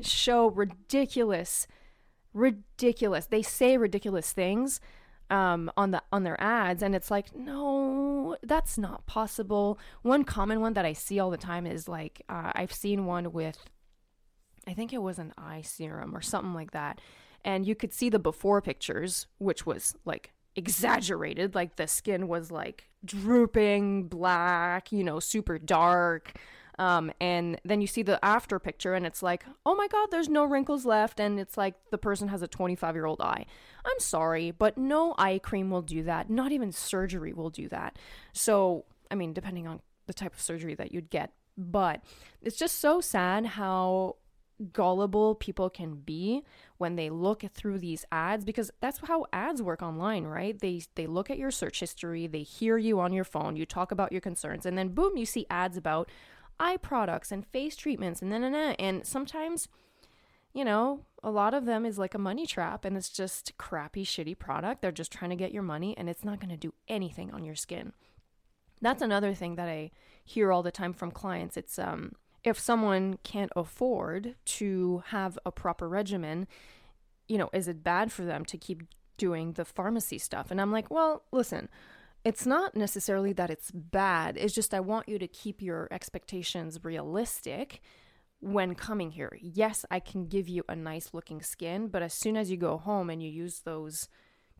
show 0.01 0.51
ridiculous, 0.51 1.67
ridiculous, 2.33 3.27
they 3.27 3.43
say 3.43 3.77
ridiculous 3.77 4.33
things. 4.33 4.81
Um, 5.31 5.71
on 5.77 5.91
the 5.91 6.03
on 6.13 6.23
their 6.23 6.41
ads 6.41 6.83
and 6.83 6.95
it's 6.95 7.11
like 7.11 7.35
no 7.35 8.37
that's 8.43 8.77
not 8.77 9.07
possible 9.07 9.79
one 10.03 10.23
common 10.23 10.61
one 10.61 10.75
that 10.75 10.85
i 10.85 10.93
see 10.93 11.19
all 11.19 11.31
the 11.31 11.39
time 11.39 11.67
is 11.67 11.89
like 11.89 12.21
uh, 12.29 12.53
i've 12.55 12.73
seen 12.73 13.07
one 13.07 13.33
with 13.33 13.59
i 14.69 14.75
think 14.75 14.93
it 14.93 15.01
was 15.01 15.19
an 15.19 15.33
eye 15.39 15.63
serum 15.63 16.15
or 16.15 16.21
something 16.21 16.53
like 16.53 16.73
that 16.73 17.01
and 17.45 17.67
you 17.67 17.75
could 17.75 17.93
see 17.93 18.09
the 18.09 18.19
before 18.19 18.63
pictures, 18.63 19.27
which 19.39 19.67
was 19.67 19.95
like 20.05 20.33
exaggerated. 20.57 21.55
Like 21.55 21.77
the 21.77 21.87
skin 21.87 22.27
was 22.27 22.51
like 22.51 22.89
drooping, 23.05 24.05
black, 24.09 24.91
you 24.91 25.05
know, 25.05 25.21
super 25.21 25.59
dark. 25.59 26.33
Um, 26.79 27.13
and 27.21 27.61
then 27.65 27.81
you 27.81 27.87
see 27.87 28.03
the 28.03 28.23
after 28.25 28.59
picture, 28.59 28.95
and 28.95 29.07
it's 29.07 29.23
like, 29.23 29.45
oh 29.65 29.75
my 29.75 29.87
god, 29.89 30.09
there's 30.11 30.29
no 30.29 30.45
wrinkles 30.45 30.85
left, 30.85 31.21
and 31.21 31.39
it's 31.39 31.57
like 31.57 31.75
the 31.91 31.99
person 31.99 32.29
has 32.29 32.43
a 32.43 32.49
25 32.49 32.95
year 32.95 33.07
old 33.07 33.21
eye. 33.21 33.47
I'm 33.85 33.99
sorry, 33.99 34.51
but 34.51 34.77
no 34.77 35.15
eye 35.19 35.39
cream 35.39 35.71
will 35.71 35.83
do 35.83 36.03
that. 36.05 36.31
Not 36.31 36.53
even 36.53 36.73
surgery 36.73 37.33
will 37.33 37.51
do 37.51 37.69
that. 37.69 37.99
So, 38.33 38.85
I 39.11 39.15
mean, 39.15 39.33
depending 39.33 39.67
on 39.67 39.81
the 40.07 40.15
type 40.15 40.35
of 40.35 40.41
surgery 40.41 40.75
that 40.75 40.93
you'd 40.93 41.11
get, 41.11 41.33
but 41.57 42.03
it's 42.43 42.57
just 42.57 42.81
so 42.81 43.01
sad 43.01 43.47
how 43.47 44.17
gullible 44.73 45.35
people 45.35 45.69
can 45.69 45.97
be 45.97 46.43
when 46.79 46.95
they 46.95 47.11
look 47.11 47.45
through 47.53 47.79
these 47.79 48.05
ads 48.13 48.45
because 48.45 48.71
that's 48.81 49.01
how 49.01 49.27
ads 49.33 49.61
work 49.61 49.83
online 49.83 50.25
right 50.25 50.61
they 50.61 50.81
they 50.95 51.09
look 51.09 51.29
at 51.29 51.39
your 51.39 51.51
search 51.51 51.81
history 51.81 52.29
they 52.29 52.43
hear 52.43 52.79
you 52.79 53.01
on 53.01 53.13
your 53.13 53.25
phone 53.25 53.57
you 53.57 53.67
talk 53.67 53.91
about 53.91 54.13
your 54.13 54.21
concerns 54.21 54.65
and 54.65 54.79
then 54.79 54.89
boom 54.89 55.17
you 55.17 55.27
see 55.27 55.45
ads 55.51 55.77
about 55.77 56.09
eye 56.59 56.77
products 56.77 57.33
and 57.33 57.47
face 57.47 57.77
treatments 57.77 58.23
and 58.23 58.33
then 58.33 58.45
and, 58.55 59.07
sometimes 59.07 59.69
you 60.53 60.65
know 60.65 61.01
a 61.23 61.31
lot 61.31 61.55
of 61.55 61.65
them 61.65 61.87
is 61.87 61.99
like 61.99 62.15
a 62.15 62.19
money 62.19 62.47
trap 62.47 62.85
and 62.85 62.97
it's 62.97 63.09
just 63.09 63.57
crappy 63.57 64.05
shitty 64.05 64.39
product. 64.39 64.83
They're 64.83 64.93
just 64.93 65.11
trying 65.11 65.31
to 65.31 65.37
get 65.37 65.53
your 65.53 65.63
money 65.63 65.97
and 65.97 66.09
it's 66.09 66.25
not 66.25 66.39
going 66.39 66.51
to 66.51 66.57
do 66.57 66.75
anything 66.87 67.33
on 67.33 67.45
your 67.45 67.55
skin. 67.55 67.95
That's 68.83 69.01
another 69.01 69.33
thing 69.33 69.57
that 69.57 69.69
i 69.69 69.91
hear 70.23 70.53
all 70.53 70.63
the 70.63 70.71
time 70.71 70.93
from 70.93 71.11
clients. 71.11 71.57
It's 71.57 71.79
um 71.79 72.13
if 72.45 72.61
someone 72.61 73.19
can't 73.25 73.53
afford 73.57 74.35
to 74.45 75.03
have 75.07 75.39
a 75.47 75.51
proper 75.51 75.89
regimen, 75.89 76.47
you 77.27 77.39
know, 77.39 77.49
is 77.55 77.69
it 77.69 77.83
bad 77.83 78.13
for 78.13 78.25
them 78.25 78.45
to 78.45 78.59
keep 78.59 78.83
doing 79.17 79.53
the 79.53 79.65
pharmacy 79.65 80.19
stuff? 80.19 80.51
And 80.51 80.61
I'm 80.61 80.71
like, 80.71 80.91
well, 80.91 81.23
listen, 81.33 81.71
it's 82.25 82.47
not 82.47 82.75
necessarily 82.75 83.33
that 83.35 83.51
it's 83.51 83.71
bad. 83.71 84.37
It's 84.39 84.55
just 84.55 84.73
I 84.73 84.81
want 84.81 85.09
you 85.09 85.19
to 85.19 85.29
keep 85.29 85.61
your 85.61 85.89
expectations 85.91 86.81
realistic 86.83 87.83
when 88.41 88.75
coming 88.75 89.11
here. 89.11 89.39
Yes, 89.41 89.85
I 89.91 90.01
can 90.01 90.27
give 90.27 90.49
you 90.49 90.65
a 90.69 90.75
nice 90.75 91.11
looking 91.13 91.43
skin, 91.43 91.89
but 91.89 92.03
as 92.03 92.15
soon 92.15 92.37
as 92.37 92.51
you 92.51 92.57
go 92.57 92.79
home 92.79 93.11
and 93.11 93.23
you 93.23 93.31
use 93.31 93.61
those 93.61 94.09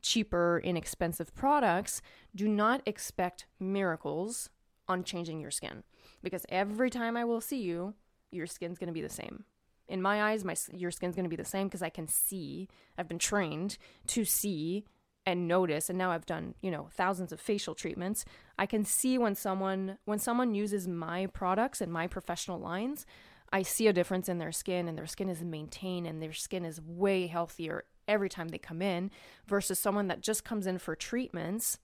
cheaper, 0.03 0.61
inexpensive 0.63 1.35
products, 1.35 2.03
do 2.35 2.49
not 2.49 2.83
expect 2.87 3.47
miracles 3.59 4.51
on 4.87 5.03
changing 5.03 5.41
your 5.41 5.51
skin 5.51 5.83
because 6.23 6.45
every 6.51 6.91
time 6.91 7.17
I 7.17 7.25
will 7.25 7.41
see 7.41 7.63
you, 7.63 7.95
your 8.31 8.47
skin's 8.47 8.79
going 8.79 8.89
to 8.89 8.93
be 8.93 9.01
the 9.01 9.09
same. 9.09 9.45
In 9.89 10.03
my 10.03 10.23
eyes, 10.23 10.45
my 10.45 10.57
your 10.73 10.91
skin's 10.91 11.15
going 11.15 11.25
to 11.25 11.31
be 11.31 11.37
the 11.37 11.45
same 11.45 11.67
because 11.67 11.83
I 11.83 11.91
can 11.91 12.07
see. 12.07 12.69
I've 12.97 13.09
been 13.09 13.19
trained 13.19 13.79
to 14.09 14.25
see 14.25 14.85
and 15.27 15.49
notice 15.49 15.89
and 15.89 15.99
now 15.99 16.11
I've 16.11 16.27
done, 16.27 16.55
you 16.61 16.71
know, 16.71 16.89
thousands 16.93 17.33
of 17.33 17.41
facial 17.41 17.75
treatments. 17.75 18.25
I 18.59 18.67
can 18.67 18.85
see 18.85 19.19
when 19.19 19.35
someone 19.35 19.99
when 20.05 20.19
someone 20.19 20.55
uses 20.55 20.87
my 20.87 21.27
products 21.27 21.81
and 21.81 21.93
my 21.93 22.07
professional 22.07 22.59
lines, 22.59 23.07
I 23.53 23.63
see 23.63 23.87
a 23.87 23.93
difference 23.93 24.29
in 24.29 24.39
their 24.39 24.53
skin 24.53 24.89
and 24.89 24.99
their 24.99 25.07
skin 25.07 25.29
is 25.29 25.43
maintained 25.43 26.07
and 26.07 26.23
their 26.23 26.33
skin 26.33 26.65
is 26.65 26.81
way 26.81 27.27
healthier 27.27 27.85
every 28.09 28.29
time 28.29 28.49
they 28.49 28.59
come 28.59 28.83
in 28.83 29.11
versus 29.47 29.79
someone 29.79 30.09
that 30.09 30.21
just 30.21 30.45
comes 30.45 30.67
in 30.67 30.79
for 30.79 30.95
treatments 30.95 31.79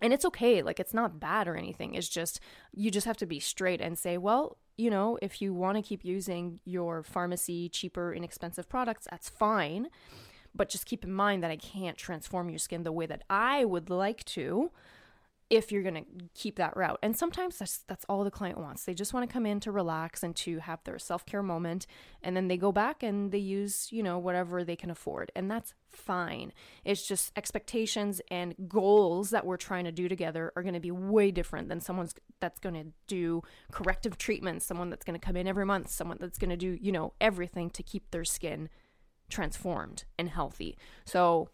and 0.00 0.12
it's 0.12 0.24
okay 0.24 0.62
like 0.62 0.78
it's 0.78 0.94
not 0.94 1.20
bad 1.20 1.48
or 1.48 1.56
anything 1.56 1.94
it's 1.94 2.08
just 2.08 2.40
you 2.74 2.90
just 2.90 3.06
have 3.06 3.16
to 3.16 3.26
be 3.26 3.40
straight 3.40 3.80
and 3.80 3.98
say 3.98 4.18
well 4.18 4.58
you 4.76 4.90
know 4.90 5.18
if 5.22 5.40
you 5.40 5.52
want 5.54 5.76
to 5.76 5.82
keep 5.82 6.04
using 6.04 6.60
your 6.64 7.02
pharmacy 7.02 7.68
cheaper 7.68 8.12
inexpensive 8.12 8.68
products 8.68 9.06
that's 9.10 9.28
fine 9.28 9.88
but 10.58 10.68
just 10.68 10.84
keep 10.84 11.04
in 11.04 11.12
mind 11.12 11.42
that 11.42 11.50
i 11.50 11.56
can't 11.56 11.96
transform 11.96 12.50
your 12.50 12.58
skin 12.58 12.82
the 12.82 12.92
way 12.92 13.06
that 13.06 13.22
i 13.30 13.64
would 13.64 13.88
like 13.88 14.22
to 14.24 14.70
if 15.50 15.72
you're 15.72 15.82
going 15.82 15.94
to 15.94 16.04
keep 16.34 16.56
that 16.56 16.76
route. 16.76 16.98
And 17.02 17.16
sometimes 17.16 17.58
that's 17.58 17.78
that's 17.86 18.04
all 18.08 18.22
the 18.22 18.30
client 18.30 18.58
wants. 18.58 18.84
They 18.84 18.92
just 18.92 19.14
want 19.14 19.28
to 19.28 19.32
come 19.32 19.46
in 19.46 19.60
to 19.60 19.72
relax 19.72 20.22
and 20.22 20.36
to 20.36 20.58
have 20.58 20.80
their 20.84 20.98
self-care 20.98 21.42
moment 21.42 21.86
and 22.22 22.36
then 22.36 22.48
they 22.48 22.56
go 22.56 22.70
back 22.70 23.02
and 23.02 23.32
they 23.32 23.38
use, 23.38 23.88
you 23.90 24.02
know, 24.02 24.18
whatever 24.18 24.62
they 24.62 24.76
can 24.76 24.90
afford. 24.90 25.32
And 25.34 25.50
that's 25.50 25.74
fine. 25.88 26.52
It's 26.84 27.06
just 27.06 27.32
expectations 27.36 28.20
and 28.30 28.54
goals 28.68 29.30
that 29.30 29.46
we're 29.46 29.56
trying 29.56 29.84
to 29.84 29.92
do 29.92 30.08
together 30.08 30.52
are 30.54 30.62
going 30.62 30.74
to 30.74 30.80
be 30.80 30.90
way 30.90 31.30
different 31.30 31.68
than 31.68 31.80
someone's 31.80 32.14
that's 32.40 32.60
going 32.60 32.74
to 32.74 32.92
do 33.06 33.42
corrective 33.72 34.18
treatments, 34.18 34.66
someone 34.66 34.90
that's 34.90 35.04
going 35.04 35.18
to 35.18 35.24
come 35.24 35.36
in 35.36 35.46
every 35.46 35.64
month, 35.64 35.88
someone 35.88 36.18
that's 36.20 36.38
going 36.38 36.50
to 36.50 36.56
do, 36.56 36.78
you 36.80 36.92
know, 36.92 37.14
everything 37.20 37.70
to 37.70 37.82
keep 37.82 38.10
their 38.10 38.24
skin 38.24 38.68
transformed 39.28 40.04
and 40.18 40.28
healthy. 40.28 40.76
So 41.04 41.50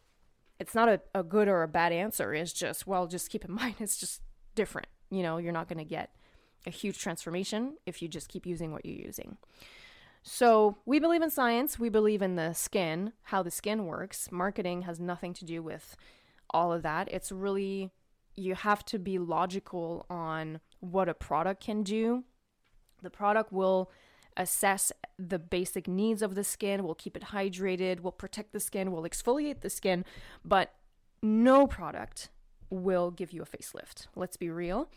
it's 0.59 0.75
not 0.75 0.88
a, 0.88 1.00
a 1.14 1.23
good 1.23 1.49
or 1.49 1.62
a 1.62 1.69
bad 1.69 1.93
answer. 1.93 2.33
It's 2.33 2.52
just, 2.52 2.87
well, 2.87 3.07
just 3.07 3.31
keep 3.31 3.45
in 3.45 3.52
mind 3.54 3.76
it's 3.81 3.97
just 3.97 4.23
different. 4.54 4.88
You 5.11 5.23
know, 5.23 5.38
you're 5.38 5.52
not 5.52 5.69
going 5.69 5.78
to 5.78 5.85
get 5.85 6.11
a 6.66 6.71
huge 6.71 6.99
transformation 6.99 7.75
if 7.87 8.00
you 8.00 8.09
just 8.09 8.28
keep 8.28 8.47
using 8.47 8.73
what 8.73 8.85
you're 8.85 8.97
using. 8.97 9.37
So, 10.26 10.78
we 10.87 10.99
believe 10.99 11.21
in 11.21 11.28
science, 11.28 11.78
we 11.78 11.90
believe 11.90 12.23
in 12.23 12.37
the 12.37 12.54
skin, 12.54 13.12
how 13.25 13.43
the 13.43 13.50
skin 13.50 13.85
works. 13.85 14.33
Marketing 14.33 14.83
has 14.83 14.99
nothing 14.99 15.35
to 15.35 15.45
do 15.45 15.62
with 15.62 15.97
all 16.49 16.73
of 16.73 16.83
that. 16.83 17.09
It's 17.12 17.31
really, 17.31 17.90
you 18.35 18.54
have 18.54 18.87
to 18.87 18.99
be 18.99 19.19
logical 19.19 20.07
on 20.09 20.61
what 20.81 21.11
a 21.11 21.14
product 21.14 21.62
can 21.62 21.83
do. 21.83 22.25
The 23.02 23.11
product 23.11 23.52
will 23.52 23.90
assess 24.37 24.93
the 25.19 25.38
basic 25.38 25.87
needs 25.87 26.23
of 26.23 26.35
the 26.35 26.45
skin, 26.45 26.85
we'll 26.85 26.95
keep 26.95 27.17
it 27.17 27.25
hydrated, 27.25 28.00
we'll 28.00 28.12
protect 28.12 28.53
the 28.53 28.61
skin, 28.61 28.93
we'll 28.93 29.05
exfoliate 29.05 29.61
the 29.61 29.71
skin, 29.71 30.05
but 30.45 30.75
no 31.23 31.67
product 31.67 32.31
will 32.71 33.11
give 33.11 33.33
you 33.33 33.43
a 33.43 33.47
facelift. 33.47 34.09
Let's 34.17 34.37
be 34.37 34.50
real. 34.50 34.91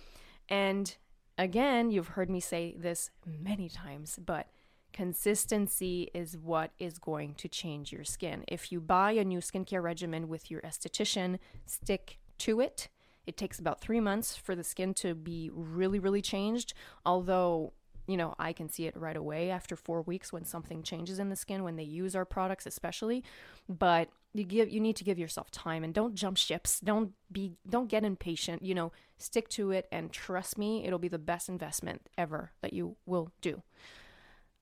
And 0.49 0.95
again, 1.37 1.91
you've 1.91 2.09
heard 2.09 2.29
me 2.29 2.39
say 2.39 2.75
this 2.77 3.11
many 3.25 3.69
times, 3.69 4.19
but 4.23 4.47
consistency 4.93 6.09
is 6.13 6.37
what 6.37 6.71
is 6.79 6.97
going 6.97 7.35
to 7.35 7.47
change 7.47 7.91
your 7.91 8.03
skin. 8.03 8.43
If 8.47 8.71
you 8.71 8.81
buy 8.81 9.11
a 9.11 9.23
new 9.23 9.39
skincare 9.39 9.83
regimen 9.83 10.27
with 10.27 10.49
your 10.49 10.61
esthetician, 10.61 11.37
stick 11.65 12.17
to 12.39 12.59
it. 12.61 12.89
It 13.25 13.37
takes 13.37 13.59
about 13.59 13.81
three 13.81 13.99
months 13.99 14.35
for 14.35 14.55
the 14.55 14.63
skin 14.63 14.93
to 14.95 15.13
be 15.13 15.51
really, 15.53 15.99
really 15.99 16.21
changed. 16.21 16.73
Although 17.05 17.73
you 18.07 18.17
know, 18.17 18.33
I 18.39 18.53
can 18.53 18.69
see 18.69 18.85
it 18.85 18.95
right 18.95 19.15
away 19.15 19.51
after 19.51 19.75
four 19.75 20.01
weeks 20.01 20.31
when 20.31 20.45
something 20.45 20.81
changes 20.81 21.19
in 21.19 21.29
the 21.29 21.35
skin 21.35 21.63
when 21.63 21.75
they 21.75 21.83
use 21.83 22.15
our 22.15 22.25
products, 22.25 22.65
especially. 22.65 23.23
But 23.67 24.09
you 24.33 24.43
give 24.43 24.69
you 24.69 24.79
need 24.79 24.95
to 24.95 25.03
give 25.03 25.19
yourself 25.19 25.51
time 25.51 25.83
and 25.83 25.93
don't 25.93 26.15
jump 26.15 26.37
ships. 26.37 26.79
Don't 26.79 27.11
be 27.31 27.53
don't 27.69 27.89
get 27.89 28.05
impatient. 28.05 28.63
You 28.63 28.75
know, 28.75 28.91
stick 29.17 29.49
to 29.49 29.71
it 29.71 29.87
and 29.91 30.11
trust 30.11 30.57
me, 30.57 30.85
it'll 30.85 30.99
be 30.99 31.07
the 31.07 31.19
best 31.19 31.49
investment 31.49 32.09
ever 32.17 32.51
that 32.61 32.73
you 32.73 32.95
will 33.05 33.31
do. 33.41 33.61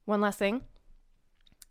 One 0.06 0.22
last 0.22 0.40
thing. 0.40 0.62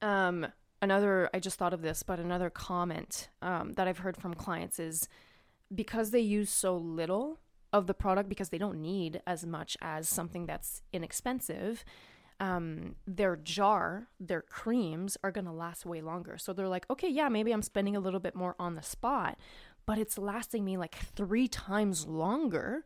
Um, 0.00 0.46
another 0.80 1.28
I 1.34 1.40
just 1.40 1.58
thought 1.58 1.74
of 1.74 1.82
this, 1.82 2.02
but 2.02 2.20
another 2.20 2.50
comment 2.50 3.28
um, 3.42 3.72
that 3.72 3.88
I've 3.88 3.98
heard 3.98 4.16
from 4.16 4.34
clients 4.34 4.78
is 4.78 5.08
because 5.74 6.10
they 6.10 6.20
use 6.20 6.50
so 6.50 6.76
little 6.76 7.40
of 7.74 7.88
the 7.88 7.92
product 7.92 8.28
because 8.28 8.50
they 8.50 8.56
don't 8.56 8.80
need 8.80 9.20
as 9.26 9.44
much 9.44 9.76
as 9.82 10.08
something 10.08 10.46
that's 10.46 10.80
inexpensive. 10.92 11.84
Um, 12.38 12.94
their 13.04 13.34
jar, 13.34 14.06
their 14.20 14.42
creams 14.42 15.16
are 15.24 15.32
going 15.32 15.44
to 15.46 15.52
last 15.52 15.84
way 15.84 16.00
longer. 16.00 16.38
So 16.38 16.52
they're 16.52 16.68
like, 16.68 16.86
okay, 16.88 17.08
yeah, 17.08 17.28
maybe 17.28 17.50
I'm 17.50 17.62
spending 17.62 17.96
a 17.96 18.00
little 18.00 18.20
bit 18.20 18.36
more 18.36 18.54
on 18.60 18.76
the 18.76 18.82
spot, 18.82 19.36
but 19.86 19.98
it's 19.98 20.16
lasting 20.16 20.64
me 20.64 20.76
like 20.76 20.94
three 20.94 21.48
times 21.48 22.06
longer 22.06 22.84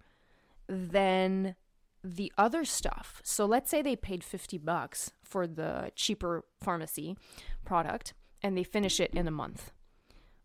than 0.66 1.54
the 2.02 2.32
other 2.38 2.64
stuff. 2.64 3.20
So 3.22 3.44
let's 3.44 3.70
say 3.70 3.82
they 3.82 3.96
paid 3.96 4.24
50 4.24 4.56
bucks 4.56 5.12
for 5.22 5.46
the 5.46 5.92
cheaper 5.96 6.44
pharmacy 6.62 7.14
product 7.66 8.14
and 8.42 8.56
they 8.56 8.64
finish 8.64 9.00
it 9.00 9.12
in 9.12 9.28
a 9.28 9.32
month. 9.32 9.70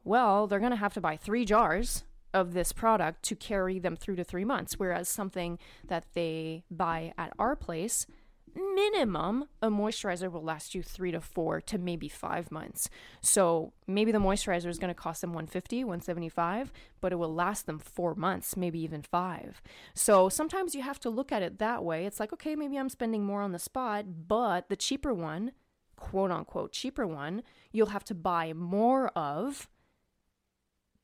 Well, 0.03 0.47
they're 0.47 0.59
going 0.59 0.71
to 0.71 0.77
have 0.77 0.95
to 0.95 1.01
buy 1.01 1.15
three 1.15 1.45
jars 1.45 2.03
of 2.33 2.53
this 2.53 2.71
product 2.71 3.23
to 3.23 3.35
carry 3.35 3.79
them 3.79 3.95
through 3.95 4.15
to 4.17 4.23
three 4.23 4.45
months. 4.45 4.79
Whereas 4.79 5.07
something 5.07 5.59
that 5.87 6.05
they 6.13 6.63
buy 6.69 7.13
at 7.17 7.33
our 7.37 7.55
place, 7.55 8.07
minimum, 8.55 9.45
a 9.61 9.69
moisturizer 9.69 10.31
will 10.31 10.43
last 10.43 10.75
you 10.75 10.83
three 10.83 11.11
to 11.11 11.21
four 11.21 11.61
to 11.61 11.77
maybe 11.77 12.07
five 12.07 12.51
months. 12.51 12.89
So 13.21 13.73
maybe 13.87 14.11
the 14.11 14.19
moisturizer 14.19 14.67
is 14.67 14.79
going 14.79 14.93
to 14.93 14.99
cost 14.99 15.21
them 15.21 15.31
150, 15.31 15.83
175, 15.83 16.71
but 17.01 17.11
it 17.11 17.15
will 17.15 17.33
last 17.33 17.65
them 17.65 17.79
four 17.79 18.15
months, 18.15 18.55
maybe 18.55 18.79
even 18.79 19.01
five. 19.01 19.61
So 19.93 20.29
sometimes 20.29 20.75
you 20.75 20.81
have 20.81 20.99
to 21.01 21.09
look 21.09 21.31
at 21.31 21.43
it 21.43 21.59
that 21.59 21.83
way. 21.83 22.05
It's 22.05 22.19
like, 22.19 22.33
okay, 22.33 22.55
maybe 22.55 22.77
I'm 22.77 22.89
spending 22.89 23.23
more 23.23 23.41
on 23.41 23.51
the 23.51 23.59
spot, 23.59 24.05
but 24.27 24.69
the 24.69 24.75
cheaper 24.75 25.13
one, 25.13 25.51
quote 25.95 26.31
unquote 26.31 26.71
cheaper 26.71 27.07
one, 27.07 27.43
you'll 27.71 27.87
have 27.87 28.05
to 28.05 28.15
buy 28.15 28.53
more 28.53 29.07
of 29.09 29.69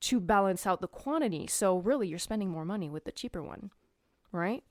to 0.00 0.20
balance 0.20 0.66
out 0.66 0.80
the 0.80 0.88
quantity. 0.88 1.46
So 1.46 1.78
really, 1.78 2.08
you're 2.08 2.18
spending 2.18 2.50
more 2.50 2.64
money 2.64 2.88
with 2.88 3.04
the 3.04 3.12
cheaper 3.12 3.42
one, 3.42 3.70
right? 4.32 4.62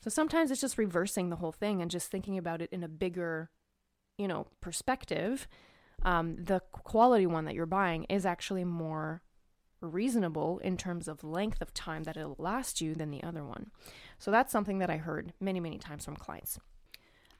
So 0.00 0.10
sometimes 0.10 0.50
it's 0.50 0.60
just 0.60 0.78
reversing 0.78 1.30
the 1.30 1.36
whole 1.36 1.52
thing 1.52 1.80
and 1.80 1.90
just 1.90 2.10
thinking 2.10 2.36
about 2.36 2.60
it 2.60 2.70
in 2.70 2.82
a 2.82 2.88
bigger, 2.88 3.50
you 4.18 4.28
know, 4.28 4.46
perspective. 4.60 5.48
Um, 6.02 6.36
the 6.36 6.60
quality 6.72 7.26
one 7.26 7.46
that 7.46 7.54
you're 7.54 7.66
buying 7.66 8.04
is 8.04 8.26
actually 8.26 8.64
more 8.64 9.22
reasonable 9.80 10.58
in 10.58 10.76
terms 10.76 11.08
of 11.08 11.24
length 11.24 11.62
of 11.62 11.72
time 11.72 12.04
that 12.04 12.16
it'll 12.16 12.36
last 12.38 12.80
you 12.80 12.94
than 12.94 13.10
the 13.10 13.22
other 13.22 13.44
one. 13.44 13.70
So 14.18 14.30
that's 14.30 14.52
something 14.52 14.78
that 14.78 14.90
I 14.90 14.96
heard 14.96 15.32
many, 15.40 15.60
many 15.60 15.78
times 15.78 16.04
from 16.04 16.16
clients. 16.16 16.58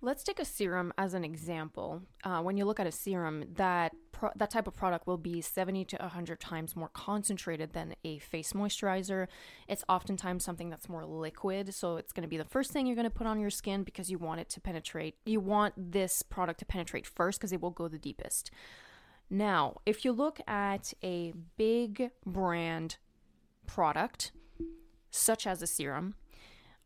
Let's 0.05 0.23
take 0.23 0.39
a 0.39 0.45
serum 0.45 0.93
as 0.99 1.15
an 1.15 1.25
example. 1.25 2.03
Uh, 2.23 2.43
when 2.43 2.59
you 2.59 2.67
look 2.67 2.79
at 2.79 2.87
a 2.87 2.93
serum, 2.93 3.43
that 3.55 3.93
pro- 4.13 4.33
that 4.37 4.51
type 4.51 4.67
of 4.67 4.75
product 4.75 5.07
will 5.07 5.17
be 5.17 5.41
70 5.41 5.87
to 5.87 5.97
100 5.97 6.39
times 6.41 6.77
more 6.77 6.91
concentrated 6.91 7.73
than 7.73 7.95
a 8.05 8.19
face 8.19 8.53
moisturizer. 8.53 9.29
It's 9.67 9.83
oftentimes 9.89 10.45
something 10.45 10.69
that's 10.69 10.91
more 10.91 11.07
liquid, 11.07 11.73
so 11.73 11.97
it's 11.97 12.13
going 12.13 12.21
to 12.23 12.29
be 12.29 12.37
the 12.37 12.45
first 12.45 12.71
thing 12.71 12.87
you're 12.87 12.97
going 12.97 13.05
to 13.05 13.11
put 13.11 13.27
on 13.27 13.41
your 13.41 13.49
skin 13.49 13.83
because 13.83 14.11
you 14.11 14.19
want 14.19 14.41
it 14.41 14.51
to 14.51 14.61
penetrate. 14.61 15.15
You 15.25 15.41
want 15.41 15.73
this 15.79 16.21
product 16.21 16.59
to 16.59 16.67
penetrate 16.67 17.07
first 17.07 17.41
because 17.41 17.53
it 17.55 17.63
will 17.63 17.71
go 17.71 17.89
the 17.89 17.99
deepest. 17.99 18.51
Now, 19.31 19.79
if 19.87 20.05
you 20.05 20.13
look 20.13 20.39
at 20.47 20.93
a 21.03 21.33
big 21.57 22.11
brand 22.27 22.99
product, 23.67 24.33
such 25.11 25.47
as 25.47 25.63
a 25.63 25.67
serum, 25.67 26.17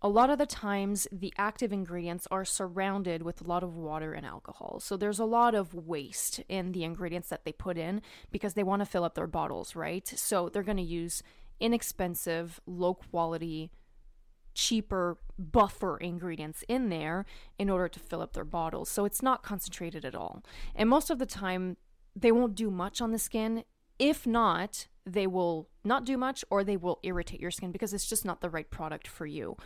a 0.01 0.09
lot 0.09 0.31
of 0.31 0.39
the 0.39 0.47
times 0.47 1.09
the 1.11 1.35
active 1.37 1.73
ingredients 1.73 2.29
are 2.31 2.45
surrounded 2.45 3.23
with 3.23 3.41
a 3.41 3.45
lot 3.45 3.65
of 3.65 3.75
water 3.75 4.13
and 4.13 4.25
alcohol. 4.25 4.79
So 4.81 4.97
there's 4.97 5.19
a 5.19 5.25
lot 5.25 5.55
of 5.55 5.75
waste 5.75 6.41
in 6.49 6.71
the 6.73 6.85
ingredients 6.85 7.29
that 7.31 7.45
they 7.45 7.53
put 7.53 7.77
in 7.77 8.01
because 8.31 8.55
they 8.55 8.63
want 8.63 8.81
to 8.81 8.87
fill 8.87 9.03
up 9.03 9.17
their 9.17 9.27
bottles, 9.27 9.75
right? 9.75 10.07
So 10.07 10.49
they're 10.49 10.63
going 10.63 10.77
to 10.77 10.83
use 10.85 11.23
inexpensive, 11.59 12.61
low 12.65 12.95
quality, 12.95 13.73
cheaper 14.55 15.19
buffer 15.37 15.97
ingredients 15.97 16.63
in 16.69 16.91
there 16.91 17.27
in 17.59 17.69
order 17.69 17.89
to 17.89 17.99
fill 17.99 18.23
up 18.23 18.35
their 18.35 18.45
bottles. 18.45 18.89
So 18.89 19.05
it's 19.05 19.23
not 19.23 19.43
concentrated 19.43 20.05
at 20.05 20.15
all. 20.15 20.45
And 20.77 20.89
most 20.89 21.11
of 21.11 21.19
the 21.19 21.27
time, 21.27 21.77
they 22.15 22.31
won't 22.31 22.55
do 22.55 22.71
much 22.71 23.01
on 23.01 23.11
the 23.11 23.19
skin. 23.19 23.65
If 23.99 24.29
not, 24.29 24.87
they 25.05 25.27
will 25.27 25.69
not 25.85 26.05
do 26.05 26.17
much 26.17 26.45
or 26.51 26.63
they 26.63 26.77
will 26.77 27.01
irritate 27.03 27.41
your 27.41 27.51
skin 27.51 27.73
because 27.73 27.93
it's 27.93 28.09
just 28.09 28.25
not 28.25 28.41
the 28.41 28.51
right 28.51 28.71
product 28.71 29.09
for 29.09 29.27
you 29.27 29.57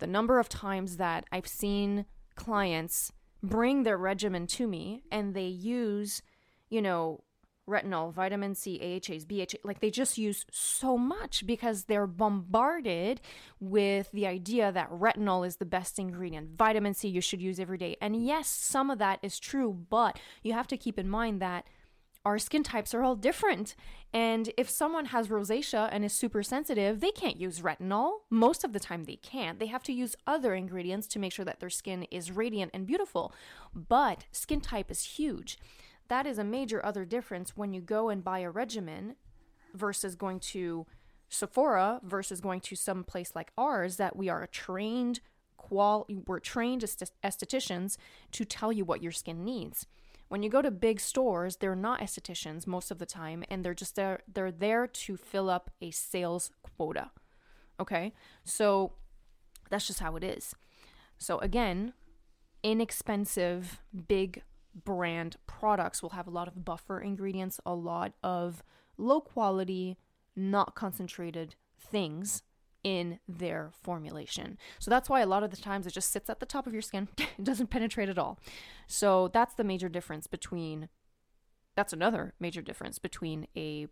the 0.00 0.06
number 0.06 0.38
of 0.38 0.48
times 0.48 0.96
that 0.96 1.24
I've 1.30 1.46
seen 1.46 2.06
clients 2.34 3.12
bring 3.42 3.84
their 3.84 3.96
regimen 3.96 4.46
to 4.46 4.66
me 4.66 5.02
and 5.10 5.34
they 5.34 5.46
use, 5.46 6.22
you 6.68 6.82
know, 6.82 7.24
retinol, 7.68 8.12
vitamin 8.12 8.54
C, 8.54 8.78
AHAs, 8.80 9.24
BHA, 9.24 9.58
like 9.62 9.80
they 9.80 9.90
just 9.90 10.18
use 10.18 10.44
so 10.50 10.98
much 10.98 11.46
because 11.46 11.84
they're 11.84 12.06
bombarded 12.06 13.20
with 13.60 14.10
the 14.12 14.26
idea 14.26 14.72
that 14.72 14.90
retinol 14.90 15.46
is 15.46 15.56
the 15.56 15.64
best 15.64 15.98
ingredient. 15.98 16.56
Vitamin 16.56 16.94
C 16.94 17.08
you 17.08 17.20
should 17.20 17.40
use 17.40 17.60
every 17.60 17.78
day. 17.78 17.96
And 18.00 18.24
yes, 18.24 18.48
some 18.48 18.90
of 18.90 18.98
that 18.98 19.20
is 19.22 19.38
true, 19.38 19.86
but 19.88 20.18
you 20.42 20.52
have 20.52 20.66
to 20.68 20.76
keep 20.76 20.98
in 20.98 21.08
mind 21.08 21.40
that 21.40 21.66
our 22.24 22.38
skin 22.38 22.62
types 22.62 22.94
are 22.94 23.02
all 23.02 23.16
different. 23.16 23.74
And 24.12 24.52
if 24.56 24.68
someone 24.68 25.06
has 25.06 25.28
rosacea 25.28 25.88
and 25.90 26.04
is 26.04 26.12
super 26.12 26.42
sensitive, 26.42 27.00
they 27.00 27.10
can't 27.10 27.40
use 27.40 27.60
retinol. 27.60 28.20
Most 28.28 28.64
of 28.64 28.72
the 28.72 28.80
time, 28.80 29.04
they 29.04 29.16
can't. 29.16 29.58
They 29.58 29.66
have 29.66 29.82
to 29.84 29.92
use 29.92 30.16
other 30.26 30.54
ingredients 30.54 31.06
to 31.08 31.18
make 31.18 31.32
sure 31.32 31.44
that 31.44 31.60
their 31.60 31.70
skin 31.70 32.04
is 32.10 32.32
radiant 32.32 32.72
and 32.74 32.86
beautiful. 32.86 33.32
But 33.74 34.26
skin 34.32 34.60
type 34.60 34.90
is 34.90 35.02
huge. 35.02 35.58
That 36.08 36.26
is 36.26 36.38
a 36.38 36.44
major 36.44 36.84
other 36.84 37.04
difference 37.04 37.56
when 37.56 37.72
you 37.72 37.80
go 37.80 38.08
and 38.08 38.24
buy 38.24 38.40
a 38.40 38.50
regimen 38.50 39.16
versus 39.74 40.16
going 40.16 40.40
to 40.40 40.86
Sephora 41.28 42.00
versus 42.02 42.40
going 42.40 42.60
to 42.62 42.74
some 42.74 43.04
place 43.04 43.32
like 43.34 43.52
ours 43.56 43.96
that 43.96 44.16
we 44.16 44.28
are 44.28 44.46
trained 44.48 45.20
qual 45.56 46.06
we're 46.26 46.40
trained 46.40 46.82
as 46.82 46.96
estheticians 47.22 47.96
to 48.32 48.44
tell 48.44 48.72
you 48.72 48.84
what 48.84 49.02
your 49.02 49.12
skin 49.12 49.44
needs. 49.44 49.86
When 50.30 50.44
you 50.44 50.48
go 50.48 50.62
to 50.62 50.70
big 50.70 51.00
stores, 51.00 51.56
they're 51.56 51.74
not 51.74 51.98
estheticians 51.98 52.64
most 52.64 52.92
of 52.92 52.98
the 52.98 53.04
time, 53.04 53.42
and 53.50 53.64
they're 53.64 53.74
just 53.74 53.96
there. 53.96 54.20
They're 54.32 54.52
there 54.52 54.86
to 54.86 55.16
fill 55.16 55.50
up 55.50 55.72
a 55.82 55.90
sales 55.90 56.52
quota. 56.62 57.10
Okay, 57.80 58.12
so 58.44 58.92
that's 59.70 59.88
just 59.88 59.98
how 59.98 60.14
it 60.14 60.22
is. 60.22 60.54
So 61.18 61.38
again, 61.38 61.94
inexpensive 62.62 63.80
big 64.06 64.42
brand 64.72 65.34
products 65.48 66.00
will 66.00 66.10
have 66.10 66.28
a 66.28 66.30
lot 66.30 66.46
of 66.46 66.64
buffer 66.64 67.00
ingredients, 67.00 67.58
a 67.66 67.74
lot 67.74 68.12
of 68.22 68.62
low 68.96 69.20
quality, 69.20 69.98
not 70.36 70.76
concentrated 70.76 71.56
things 71.76 72.44
in 72.82 73.18
their 73.28 73.70
formulation. 73.82 74.58
So 74.78 74.90
that's 74.90 75.08
why 75.08 75.20
a 75.20 75.26
lot 75.26 75.42
of 75.42 75.50
the 75.50 75.56
times 75.56 75.86
it 75.86 75.92
just 75.92 76.10
sits 76.10 76.30
at 76.30 76.40
the 76.40 76.46
top 76.46 76.66
of 76.66 76.72
your 76.72 76.82
skin. 76.82 77.08
it 77.18 77.44
doesn't 77.44 77.70
penetrate 77.70 78.08
at 78.08 78.18
all. 78.18 78.38
So 78.86 79.28
that's 79.28 79.54
the 79.54 79.64
major 79.64 79.88
difference 79.88 80.26
between 80.26 80.88
that's 81.76 81.92
another 81.92 82.34
major 82.40 82.62
difference 82.62 82.98
between 82.98 83.46
a 83.56 83.86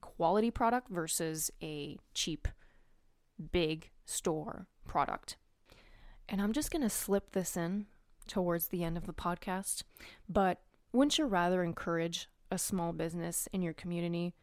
quality 0.00 0.50
product 0.50 0.88
versus 0.88 1.50
a 1.62 1.96
cheap 2.12 2.48
big 3.52 3.90
store 4.04 4.66
product. 4.86 5.36
And 6.28 6.40
I'm 6.40 6.52
just 6.52 6.70
going 6.70 6.82
to 6.82 6.90
slip 6.90 7.32
this 7.32 7.56
in 7.56 7.86
towards 8.26 8.68
the 8.68 8.84
end 8.84 8.96
of 8.96 9.06
the 9.06 9.12
podcast, 9.12 9.82
but 10.28 10.60
wouldn't 10.92 11.18
you 11.18 11.24
rather 11.24 11.62
encourage 11.62 12.28
a 12.50 12.58
small 12.58 12.92
business 12.92 13.48
in 13.52 13.62
your 13.62 13.72
community 13.72 14.34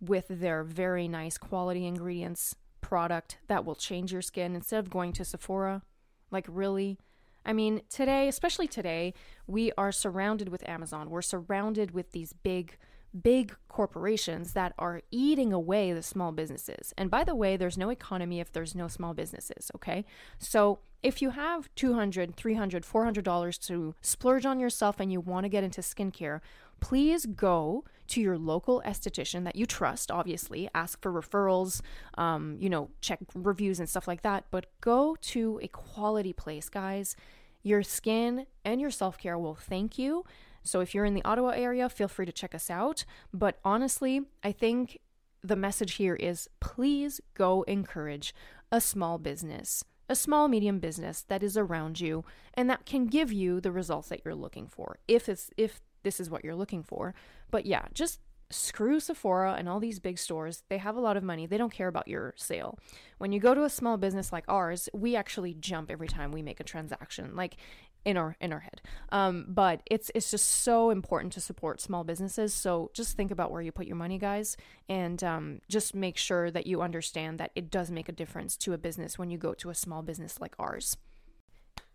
with 0.00 0.26
their 0.28 0.64
very 0.64 1.08
nice 1.08 1.36
quality 1.36 1.86
ingredients 1.86 2.54
product 2.80 3.38
that 3.48 3.64
will 3.64 3.74
change 3.74 4.12
your 4.12 4.22
skin 4.22 4.54
instead 4.54 4.78
of 4.78 4.90
going 4.90 5.12
to 5.14 5.24
Sephora. 5.24 5.82
Like, 6.30 6.46
really? 6.48 6.98
I 7.44 7.52
mean, 7.52 7.82
today, 7.88 8.28
especially 8.28 8.68
today, 8.68 9.14
we 9.46 9.72
are 9.78 9.92
surrounded 9.92 10.48
with 10.48 10.68
Amazon. 10.68 11.10
We're 11.10 11.22
surrounded 11.22 11.92
with 11.92 12.12
these 12.12 12.32
big, 12.32 12.76
big 13.18 13.56
corporations 13.68 14.52
that 14.52 14.74
are 14.78 15.00
eating 15.10 15.52
away 15.52 15.92
the 15.92 16.02
small 16.02 16.32
businesses. 16.32 16.92
And 16.98 17.10
by 17.10 17.24
the 17.24 17.34
way, 17.34 17.56
there's 17.56 17.78
no 17.78 17.88
economy 17.88 18.40
if 18.40 18.52
there's 18.52 18.74
no 18.74 18.88
small 18.88 19.14
businesses, 19.14 19.70
okay? 19.74 20.04
So 20.38 20.80
if 21.02 21.22
you 21.22 21.30
have 21.30 21.74
$200, 21.76 22.34
$300, 22.34 22.84
$400 22.84 23.66
to 23.66 23.94
splurge 24.02 24.44
on 24.44 24.60
yourself 24.60 25.00
and 25.00 25.10
you 25.10 25.20
want 25.20 25.44
to 25.44 25.48
get 25.48 25.64
into 25.64 25.80
skincare, 25.80 26.40
please 26.80 27.26
go 27.26 27.84
to 28.08 28.20
your 28.20 28.36
local 28.36 28.82
esthetician 28.84 29.44
that 29.44 29.56
you 29.56 29.66
trust, 29.66 30.10
obviously. 30.10 30.68
Ask 30.74 31.00
for 31.00 31.12
referrals, 31.12 31.80
um, 32.18 32.56
you 32.60 32.68
know, 32.68 32.90
check 33.00 33.20
reviews 33.34 33.78
and 33.78 33.88
stuff 33.88 34.08
like 34.08 34.22
that. 34.22 34.44
But 34.50 34.66
go 34.80 35.16
to 35.22 35.60
a 35.62 35.68
quality 35.68 36.32
place, 36.32 36.68
guys. 36.68 37.14
Your 37.62 37.82
skin 37.82 38.46
and 38.64 38.80
your 38.80 38.90
self 38.90 39.18
care 39.18 39.38
will 39.38 39.54
thank 39.54 39.98
you. 39.98 40.24
So 40.62 40.80
if 40.80 40.94
you're 40.94 41.04
in 41.04 41.14
the 41.14 41.24
Ottawa 41.24 41.50
area, 41.50 41.88
feel 41.88 42.08
free 42.08 42.26
to 42.26 42.32
check 42.32 42.54
us 42.54 42.68
out. 42.68 43.04
But 43.32 43.58
honestly, 43.64 44.22
I 44.42 44.52
think 44.52 44.98
the 45.42 45.56
message 45.56 45.94
here 45.94 46.16
is 46.16 46.48
please 46.60 47.20
go 47.34 47.62
encourage 47.62 48.34
a 48.72 48.80
small 48.80 49.18
business 49.18 49.84
a 50.10 50.16
small 50.16 50.48
medium 50.48 50.80
business 50.80 51.22
that 51.28 51.40
is 51.40 51.56
around 51.56 52.00
you 52.00 52.24
and 52.54 52.68
that 52.68 52.84
can 52.84 53.06
give 53.06 53.32
you 53.32 53.60
the 53.60 53.70
results 53.70 54.08
that 54.08 54.20
you're 54.24 54.34
looking 54.34 54.66
for 54.66 54.98
if 55.06 55.28
it's 55.28 55.50
if 55.56 55.80
this 56.02 56.20
is 56.20 56.30
what 56.30 56.44
you're 56.44 56.54
looking 56.54 56.82
for. 56.82 57.14
But 57.50 57.66
yeah, 57.66 57.86
just 57.92 58.20
screw 58.50 58.98
Sephora 58.98 59.54
and 59.56 59.68
all 59.68 59.78
these 59.78 60.00
big 60.00 60.18
stores. 60.18 60.64
They 60.68 60.78
have 60.78 60.96
a 60.96 61.00
lot 61.00 61.16
of 61.16 61.22
money. 61.22 61.46
They 61.46 61.58
don't 61.58 61.72
care 61.72 61.88
about 61.88 62.08
your 62.08 62.34
sale. 62.36 62.78
When 63.18 63.32
you 63.32 63.38
go 63.38 63.54
to 63.54 63.64
a 63.64 63.70
small 63.70 63.96
business 63.96 64.32
like 64.32 64.44
ours, 64.48 64.88
we 64.92 65.14
actually 65.14 65.54
jump 65.54 65.90
every 65.90 66.08
time 66.08 66.32
we 66.32 66.42
make 66.42 66.60
a 66.60 66.64
transaction. 66.64 67.36
Like 67.36 67.56
in 68.04 68.16
our 68.16 68.36
in 68.40 68.52
our 68.52 68.60
head. 68.60 68.80
Um, 69.10 69.44
but 69.48 69.82
it's 69.86 70.10
it's 70.14 70.30
just 70.30 70.48
so 70.48 70.90
important 70.90 71.32
to 71.34 71.40
support 71.40 71.80
small 71.80 72.04
businesses. 72.04 72.54
So 72.54 72.90
just 72.94 73.16
think 73.16 73.30
about 73.30 73.50
where 73.50 73.62
you 73.62 73.72
put 73.72 73.86
your 73.86 73.96
money, 73.96 74.18
guys, 74.18 74.56
and 74.88 75.22
um, 75.22 75.60
just 75.68 75.94
make 75.94 76.16
sure 76.16 76.50
that 76.50 76.66
you 76.66 76.82
understand 76.82 77.38
that 77.38 77.52
it 77.54 77.70
does 77.70 77.90
make 77.90 78.08
a 78.08 78.12
difference 78.12 78.56
to 78.58 78.72
a 78.72 78.78
business 78.78 79.18
when 79.18 79.30
you 79.30 79.38
go 79.38 79.54
to 79.54 79.70
a 79.70 79.74
small 79.74 80.02
business 80.02 80.40
like 80.40 80.54
ours. 80.58 80.96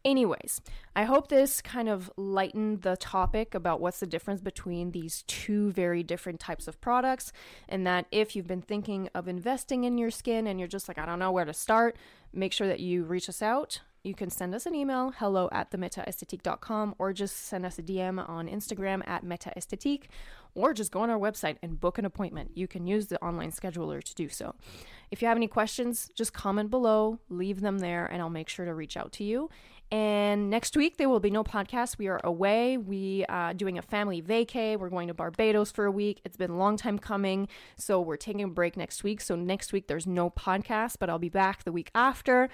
Anyways, 0.06 0.62
I 0.96 1.06
hope 1.06 1.30
this 1.30 1.64
kind 1.64 1.90
of 1.90 2.12
lightened 2.16 2.84
the 2.84 2.96
topic 2.96 3.56
about 3.56 3.82
what's 3.82 4.00
the 4.00 4.06
difference 4.06 4.40
between 4.40 4.92
these 4.92 5.24
two 5.24 5.72
very 5.72 6.04
different 6.04 6.40
types 6.40 6.68
of 6.68 6.80
products, 6.80 7.34
and 7.68 7.88
that 7.88 8.06
if 8.12 8.36
you've 8.36 8.46
been 8.46 8.62
thinking 8.62 9.10
of 9.16 9.28
investing 9.28 9.84
in 9.84 9.98
your 9.98 10.12
skin 10.12 10.46
and 10.46 10.60
you're 10.60 10.68
just 10.68 10.88
like, 10.88 11.00
I 11.00 11.08
don't 11.08 11.18
know 11.18 11.32
where 11.32 11.44
to 11.44 11.54
start, 11.54 11.98
make 12.32 12.54
sure 12.54 12.68
that 12.68 12.80
you 12.80 13.04
reach 13.04 13.28
us 13.30 13.42
out. 13.42 13.82
you 14.06 14.14
can 14.14 14.30
send 14.30 14.54
us 14.54 14.66
an 14.66 14.76
email, 14.76 15.12
hello 15.18 15.50
at 15.52 15.72
themetaesthetique.com, 15.72 16.96
or 17.00 17.12
just 17.12 17.36
send 17.48 17.66
us 17.66 17.80
a 17.80 17.84
DM 17.84 18.28
on 18.30 18.48
Instagram 18.48 19.06
at 19.08 19.26
metaesthetique, 19.26 20.04
or 20.54 20.74
just 20.74 20.92
go 20.92 21.02
on 21.02 21.10
our 21.10 21.18
website 21.18 21.58
and 21.62 21.80
book 21.80 21.98
an 21.98 22.06
appointment. 22.06 22.52
You 22.54 22.68
can 22.68 22.86
use 22.86 23.08
the 23.08 23.22
online 23.24 23.52
scheduler 23.52 24.04
to 24.04 24.16
do 24.16 24.30
so. 24.30 24.54
If 25.12 25.22
you 25.22 25.28
have 25.28 25.38
any 25.38 25.48
questions, 25.48 26.12
just 26.16 26.34
comment 26.34 26.70
below, 26.70 27.20
leave 27.30 27.62
them 27.62 27.80
there, 27.80 28.06
and 28.06 28.22
I'll 28.22 28.30
make 28.30 28.48
sure 28.48 28.66
to 28.66 28.74
reach 28.74 28.96
out 28.96 29.12
to 29.14 29.24
you. 29.24 29.50
And 29.92 30.50
next 30.50 30.76
week 30.76 30.98
there 30.98 31.10
will 31.10 31.20
be 31.20 31.30
no 31.30 31.44
podcast. 31.44 31.98
We 31.98 32.08
are 32.08 32.20
away. 32.24 32.78
We 32.78 33.26
are 33.30 33.50
uh, 33.50 33.54
doing 33.54 33.78
a 33.78 33.82
family 33.82 34.22
vacay. 34.22 34.78
We're 34.78 34.90
going 34.90 35.08
to 35.08 35.14
Barbados 35.14 35.72
for 35.72 35.86
a 35.86 35.92
week. 35.92 36.22
It's 36.26 36.38
been 36.38 36.52
a 36.52 36.58
long 36.58 36.78
time 36.78 37.00
coming, 37.00 37.48
so 37.78 38.02
we're 38.02 38.18
taking 38.18 38.44
a 38.44 38.48
break 38.48 38.76
next 38.76 39.04
week. 39.04 39.22
So 39.22 39.36
next 39.36 39.74
week 39.74 39.88
there's 39.88 40.08
no 40.08 40.30
podcast, 40.30 40.98
but 41.00 41.10
I'll 41.10 41.20
be 41.20 41.30
back 41.30 41.64
the 41.64 41.72
week 41.72 41.92
after, 41.94 42.50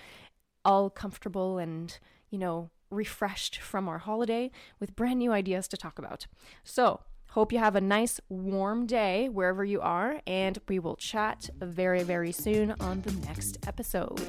all 0.64 0.90
comfortable 0.90 1.58
and 1.58 1.98
you 2.30 2.38
know 2.38 2.70
refreshed 2.90 3.58
from 3.58 3.88
our 3.88 4.00
holiday 4.00 4.52
with 4.80 4.96
brand 4.96 5.20
new 5.20 5.32
ideas 5.32 5.68
to 5.70 5.78
talk 5.78 5.98
about. 5.98 6.28
So 6.64 7.02
Hope 7.32 7.54
you 7.54 7.60
have 7.60 7.78
a 7.78 7.82
nice 7.82 8.20
warm 8.28 8.86
day 8.86 9.30
wherever 9.30 9.64
you 9.64 9.80
are, 9.80 10.20
and 10.28 10.58
we 10.68 10.80
will 10.80 10.98
chat 10.98 11.50
very, 11.62 12.04
very 12.04 12.34
soon 12.34 12.76
on 12.82 13.00
the 13.04 13.14
next 13.26 13.58
episode. 13.66 14.20